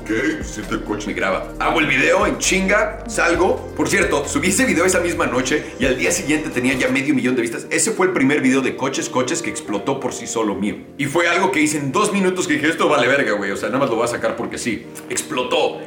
Ok, 0.01 0.43
siente 0.43 0.74
el 0.74 0.84
coche. 0.84 1.08
Me 1.08 1.13
graba. 1.13 1.53
Hago 1.60 1.79
el 1.79 1.86
video 1.86 2.25
en 2.25 2.38
chinga, 2.39 3.03
salgo. 3.08 3.74
Por 3.75 3.88
cierto, 3.88 4.27
subí 4.27 4.50
ese 4.50 4.65
video 4.65 4.86
esa 4.86 5.00
misma 5.00 5.27
noche 5.27 5.63
y 5.79 5.86
al 5.86 5.98
día 5.98 6.12
siguiente 6.12 6.50
tenía 6.50 6.74
ya 6.74 6.89
medio 6.89 7.13
millón 7.13 7.36
de 7.36 7.43
vistas. 7.43 7.67
Ese 7.70 7.91
fue 7.91 8.08
el 8.08 8.13
primer 8.13 8.41
video 8.41 8.62
de 8.62 8.75
coches, 8.75 9.10
coches 9.10 9.41
que 9.41 9.50
explotó 9.50 10.00
por 10.00 10.13
sí 10.13 10.25
solo 10.25 10.55
mío. 10.55 10.77
Y 10.98 11.05
fue 11.05 11.27
algo 11.27 11.51
que 11.51 11.62
hice 11.62 11.77
en 11.77 11.91
dos 11.91 12.12
minutos 12.12 12.48
que 12.48 12.53
dije, 12.53 12.70
esto 12.70 12.89
vale 12.89 13.08
verga, 13.08 13.34
güey. 13.34 13.51
O 13.51 13.58
sea, 13.58 13.70
nada 13.70 13.79
más 13.79 13.89
lo 13.89 13.96
voy 13.96 14.05
a 14.05 14.08
sacar 14.08 14.36
porque 14.36 14.58
sí 14.58 14.88
explotó. 15.10 15.79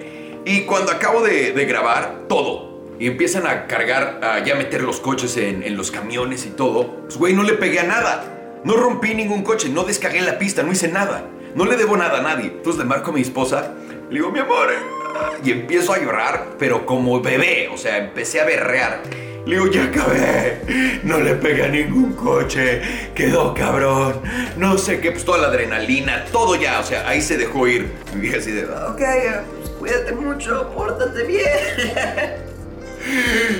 Y 0.44 0.62
cuando 0.62 0.92
acabo 0.92 1.22
de, 1.22 1.52
grabar 1.64 2.26
todo, 2.28 2.74
y 2.98 3.08
empiezan 3.08 3.46
a 3.46 3.66
cargar, 3.66 4.20
a 4.22 4.44
ya 4.44 4.54
meter 4.54 4.82
los 4.82 5.00
coches 5.00 5.36
en, 5.38 5.76
los 5.76 5.90
camiones 5.90 6.46
y 6.46 6.50
todo, 6.50 7.02
pues 7.04 7.16
güey, 7.16 7.32
no 7.32 7.42
le 7.42 7.54
pegué 7.54 7.80
a 7.80 7.84
nada. 7.84 8.43
No 8.64 8.76
rompí 8.76 9.14
ningún 9.14 9.42
coche, 9.42 9.68
no 9.68 9.84
descargué 9.84 10.22
la 10.22 10.38
pista, 10.38 10.62
no 10.62 10.72
hice 10.72 10.88
nada. 10.88 11.26
No 11.54 11.66
le 11.66 11.76
debo 11.76 11.96
nada 11.96 12.18
a 12.18 12.22
nadie. 12.22 12.46
Entonces 12.46 12.80
le 12.80 12.86
marco 12.86 13.10
a 13.10 13.14
mi 13.14 13.20
esposa, 13.20 13.74
le 14.08 14.14
digo, 14.14 14.30
mi 14.30 14.38
amor, 14.38 14.68
eh", 14.72 15.38
y 15.44 15.50
empiezo 15.52 15.92
a 15.92 15.98
llorar, 15.98 16.56
pero 16.58 16.86
como 16.86 17.20
bebé, 17.20 17.68
o 17.72 17.76
sea, 17.76 17.98
empecé 17.98 18.40
a 18.40 18.44
berrear. 18.44 19.02
Le 19.44 19.56
digo, 19.56 19.70
ya 19.70 19.84
acabé. 19.84 21.00
No 21.04 21.20
le 21.20 21.34
pegué 21.34 21.64
a 21.64 21.68
ningún 21.68 22.14
coche. 22.14 22.80
Quedó 23.14 23.52
cabrón. 23.52 24.22
No 24.56 24.78
sé 24.78 25.00
qué, 25.00 25.10
pues 25.12 25.26
toda 25.26 25.36
la 25.36 25.48
adrenalina, 25.48 26.24
todo 26.32 26.56
ya. 26.56 26.80
O 26.80 26.82
sea, 26.82 27.06
ahí 27.06 27.20
se 27.20 27.36
dejó 27.36 27.68
ir. 27.68 27.92
Mi 28.14 28.28
hija 28.28 28.38
así 28.38 28.50
de, 28.50 28.64
ok, 28.64 29.02
pues 29.58 29.70
cuídate 29.78 30.12
mucho, 30.12 30.72
pórtate 30.74 31.24
bien. 31.24 32.44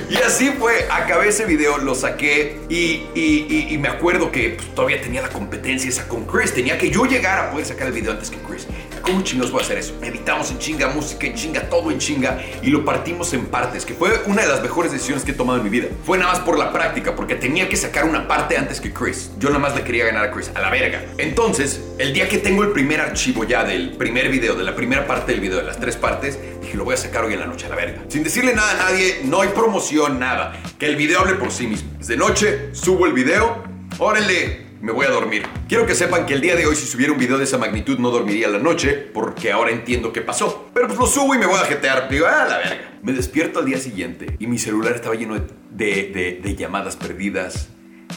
Y 0.09 0.15
así 0.17 0.51
fue, 0.59 0.87
acabé 0.89 1.29
ese 1.29 1.45
video, 1.45 1.77
lo 1.77 1.95
saqué 1.95 2.57
y, 2.69 3.03
y- 3.15 3.77
me 3.79 3.89
acuerdo 3.89 4.31
que 4.31 4.51
pues, 4.51 4.73
todavía 4.73 4.99
tenía 5.01 5.21
la 5.21 5.29
competencia 5.29 5.89
esa 5.89 6.07
con 6.07 6.25
Chris. 6.25 6.53
Tenía 6.53 6.77
que 6.77 6.89
yo 6.89 7.05
llegar 7.05 7.37
a 7.37 7.51
poder 7.51 7.65
sacar 7.65 7.87
el 7.87 7.93
video 7.93 8.11
antes 8.11 8.31
que 8.31 8.37
Chris. 8.37 8.65
¿Cómo 9.01 9.21
chingados 9.21 9.51
voy 9.51 9.61
a 9.61 9.63
hacer 9.63 9.77
eso? 9.77 9.93
Editamos 10.01 10.49
en 10.49 10.57
chinga, 10.57 10.87
música 10.87 11.27
en 11.27 11.35
chinga, 11.35 11.69
todo 11.69 11.91
en 11.91 11.99
chinga 11.99 12.39
y 12.63 12.69
lo 12.71 12.83
partimos 12.83 13.33
en 13.33 13.45
partes, 13.45 13.85
que 13.85 13.93
fue 13.93 14.09
una 14.25 14.41
de 14.41 14.47
las 14.47 14.61
mejores 14.63 14.91
decisiones 14.91 15.23
que 15.23 15.31
he 15.31 15.35
tomado 15.35 15.59
en 15.59 15.63
mi 15.63 15.69
vida. 15.69 15.87
Fue 16.05 16.17
nada 16.17 16.31
más 16.33 16.41
por 16.41 16.57
la 16.57 16.73
práctica, 16.73 17.15
porque 17.15 17.35
tenía 17.35 17.69
que 17.69 17.75
sacar 17.75 18.05
una 18.05 18.27
parte 18.27 18.57
antes 18.57 18.81
que 18.81 18.91
Chris. 18.91 19.29
Yo 19.37 19.49
nada 19.49 19.59
más 19.59 19.75
le 19.75 19.83
quería 19.83 20.05
ganar 20.05 20.25
a 20.25 20.31
Chris, 20.31 20.49
a 20.55 20.61
la 20.61 20.71
verga. 20.71 21.03
Entonces, 21.19 21.81
el 21.99 22.13
día 22.13 22.27
que 22.27 22.39
tengo 22.39 22.63
el 22.63 22.69
primer 22.71 22.99
archivo 23.01 23.43
ya 23.43 23.63
del 23.63 23.91
primer 23.91 24.29
video, 24.29 24.55
de 24.55 24.63
la 24.63 24.75
primera 24.75 25.05
parte 25.05 25.33
del 25.33 25.41
video, 25.41 25.57
de 25.57 25.63
las 25.63 25.79
tres 25.79 25.95
partes, 25.97 26.39
lo 26.75 26.83
voy 26.85 26.93
a 26.93 26.97
sacar 26.97 27.25
hoy 27.25 27.33
en 27.33 27.39
la 27.39 27.45
noche, 27.47 27.65
a 27.65 27.69
la 27.69 27.75
verga. 27.75 28.03
Sin 28.07 28.23
decirle 28.23 28.53
nada 28.53 28.71
a 28.71 28.91
nadie, 28.91 29.21
no 29.23 29.41
hay 29.41 29.49
promoción, 29.49 30.19
nada. 30.19 30.53
Que 30.77 30.85
el 30.87 30.95
video 30.95 31.19
hable 31.21 31.35
por 31.35 31.51
sí 31.51 31.67
mismo. 31.67 31.89
Es 31.99 32.07
de 32.07 32.17
noche, 32.17 32.69
subo 32.73 33.05
el 33.05 33.13
video, 33.13 33.63
órale, 33.99 34.65
me 34.81 34.91
voy 34.91 35.05
a 35.05 35.09
dormir. 35.09 35.43
Quiero 35.67 35.85
que 35.85 35.95
sepan 35.95 36.25
que 36.25 36.33
el 36.35 36.41
día 36.41 36.55
de 36.55 36.65
hoy, 36.67 36.75
si 36.75 36.85
subiera 36.85 37.11
un 37.13 37.17
video 37.17 37.37
de 37.37 37.45
esa 37.45 37.57
magnitud, 37.57 37.97
no 37.97 38.11
dormiría 38.11 38.47
la 38.47 38.59
noche, 38.59 38.91
porque 38.93 39.51
ahora 39.51 39.71
entiendo 39.71 40.13
qué 40.13 40.21
pasó. 40.21 40.69
Pero 40.73 40.87
pues 40.87 40.99
lo 40.99 41.07
subo 41.07 41.33
y 41.33 41.37
me 41.39 41.45
voy 41.47 41.55
a 41.59 41.65
jetear. 41.65 42.07
Digo, 42.09 42.27
ah, 42.27 42.45
la 42.47 42.57
verga. 42.57 42.99
Me 43.01 43.13
despierto 43.13 43.59
al 43.59 43.65
día 43.65 43.77
siguiente 43.77 44.35
y 44.39 44.47
mi 44.47 44.57
celular 44.59 44.93
estaba 44.95 45.15
lleno 45.15 45.35
de- 45.35 46.39
de 46.41 46.55
llamadas 46.55 46.95
perdidas, 46.95 47.69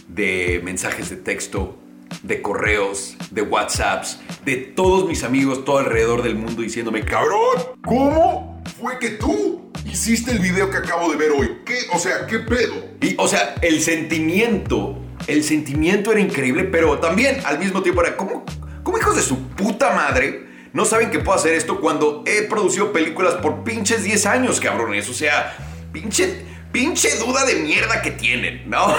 de 0.09 0.61
mensajes 0.65 1.11
de 1.11 1.17
texto, 1.17 1.79
de 2.23 2.43
correos, 2.43 3.17
de 3.31 3.43
WhatsApps, 3.43 4.21
de 4.45 4.57
todos 4.57 5.09
mis 5.09 5.25
amigos 5.25 5.65
todo 5.65 5.79
alrededor 5.79 6.23
del 6.23 6.35
mundo 6.35 6.63
diciéndome, 6.63 7.05
cabrón. 7.05 7.59
¿Cómo? 7.85 8.63
¿Fue 8.81 8.99
que 8.99 9.11
tú 9.11 9.71
hiciste 9.85 10.31
el 10.31 10.39
video 10.39 10.71
que 10.71 10.79
acabo 10.79 11.11
de 11.11 11.17
ver 11.17 11.31
hoy? 11.33 11.59
¿Qué? 11.65 11.79
O 11.93 11.99
sea, 11.99 12.27
¿qué 12.27 12.39
pedo? 12.41 12.75
Y, 13.01 13.15
o 13.19 13.29
sea, 13.29 13.55
el 13.63 13.81
sentimiento, 13.81 14.99
el 15.27 15.45
sentimiento 15.45 16.13
era 16.13 16.21
increíble, 16.21 16.65
pero 16.65 16.99
también 16.99 17.41
al 17.45 17.59
mismo 17.59 17.83
tiempo 17.83 18.03
era, 18.03 18.17
¿cómo, 18.17 18.45
cómo 18.83 18.99
hijos 18.99 19.17
de 19.17 19.23
su 19.23 19.39
puta 19.49 19.93
madre 19.93 20.47
no 20.73 20.85
saben 20.85 21.11
que 21.11 21.19
puedo 21.19 21.39
hacer 21.39 21.55
esto 21.55 21.81
cuando 21.81 22.23
he 22.27 22.43
producido 22.43 22.93
películas 22.93 23.35
por 23.35 23.65
pinches 23.65 24.05
10 24.05 24.27
años, 24.27 24.61
cabrones? 24.61 25.09
O 25.09 25.15
sea, 25.15 25.57
pinche, 25.93 26.45
pinche 26.73 27.17
duda 27.19 27.45
de 27.45 27.57
mierda 27.57 28.03
que 28.03 28.11
tienen, 28.13 28.69
¿no? 28.69 28.95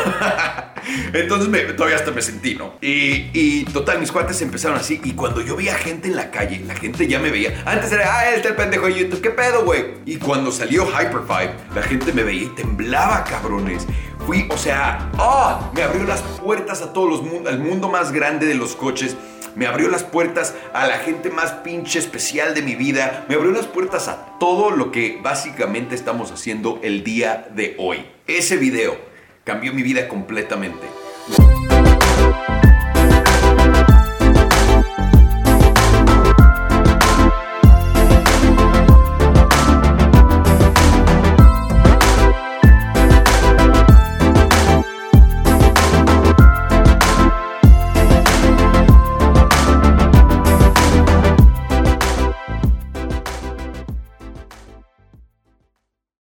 Entonces 1.13 1.49
me- 1.49 1.61
todavía 1.73 1.97
hasta 1.97 2.11
me 2.11 2.21
sentí, 2.21 2.55
¿no? 2.55 2.75
Y, 2.81 3.63
total, 3.65 3.99
mis 3.99 4.11
cuates 4.11 4.41
empezaron 4.41 4.77
así. 4.77 4.99
Y 5.03 5.11
cuando 5.13 5.41
yo 5.41 5.55
veía 5.55 5.75
gente 5.75 6.07
en 6.07 6.15
la 6.15 6.31
calle, 6.31 6.61
la 6.65 6.75
gente 6.75 7.07
ya 7.07 7.19
me 7.19 7.29
veía. 7.29 7.61
Antes 7.65 7.91
era, 7.91 8.19
ah, 8.19 8.29
el 8.33 8.41
pendejo 8.55 8.85
de 8.87 8.99
YouTube, 8.99 9.21
¿qué 9.21 9.29
pedo, 9.31 9.63
güey? 9.65 9.85
Y 10.05 10.17
cuando 10.17 10.51
salió 10.51 10.85
Hyper 10.87 11.21
Five, 11.27 11.53
la 11.75 11.81
gente 11.83 12.11
me 12.13 12.23
veía 12.23 12.43
y 12.43 12.55
temblaba, 12.55 13.23
cabrones. 13.23 13.85
Fui, 14.25 14.47
o 14.49 14.57
sea, 14.57 15.09
¡ah! 15.17 15.71
me 15.73 15.81
abrió 15.81 16.03
las 16.03 16.21
puertas 16.21 16.81
a 16.81 16.93
todos 16.93 17.09
los 17.09 17.21
mundos, 17.23 17.51
al 17.51 17.59
mundo 17.59 17.89
más 17.89 18.11
grande 18.11 18.45
de 18.45 18.55
los 18.55 18.75
coches. 18.75 19.15
Me 19.59 19.67
abrió 19.67 19.89
las 19.89 20.05
puertas 20.05 20.55
a 20.71 20.87
la 20.87 20.99
gente 20.99 21.29
más 21.29 21.51
pinche 21.51 21.99
especial 21.99 22.55
de 22.55 22.61
mi 22.61 22.75
vida. 22.75 23.25
Me 23.27 23.35
abrió 23.35 23.51
las 23.51 23.67
puertas 23.67 24.07
a 24.07 24.37
todo 24.39 24.71
lo 24.71 24.89
que 24.89 25.19
básicamente 25.21 25.95
estamos 25.95 26.31
haciendo 26.31 26.79
el 26.81 27.03
día 27.03 27.49
de 27.53 27.75
hoy. 27.77 28.05
Ese 28.25 28.55
video 28.55 28.97
cambió 29.43 29.73
mi 29.73 29.83
vida 29.83 30.07
completamente. 30.07 30.87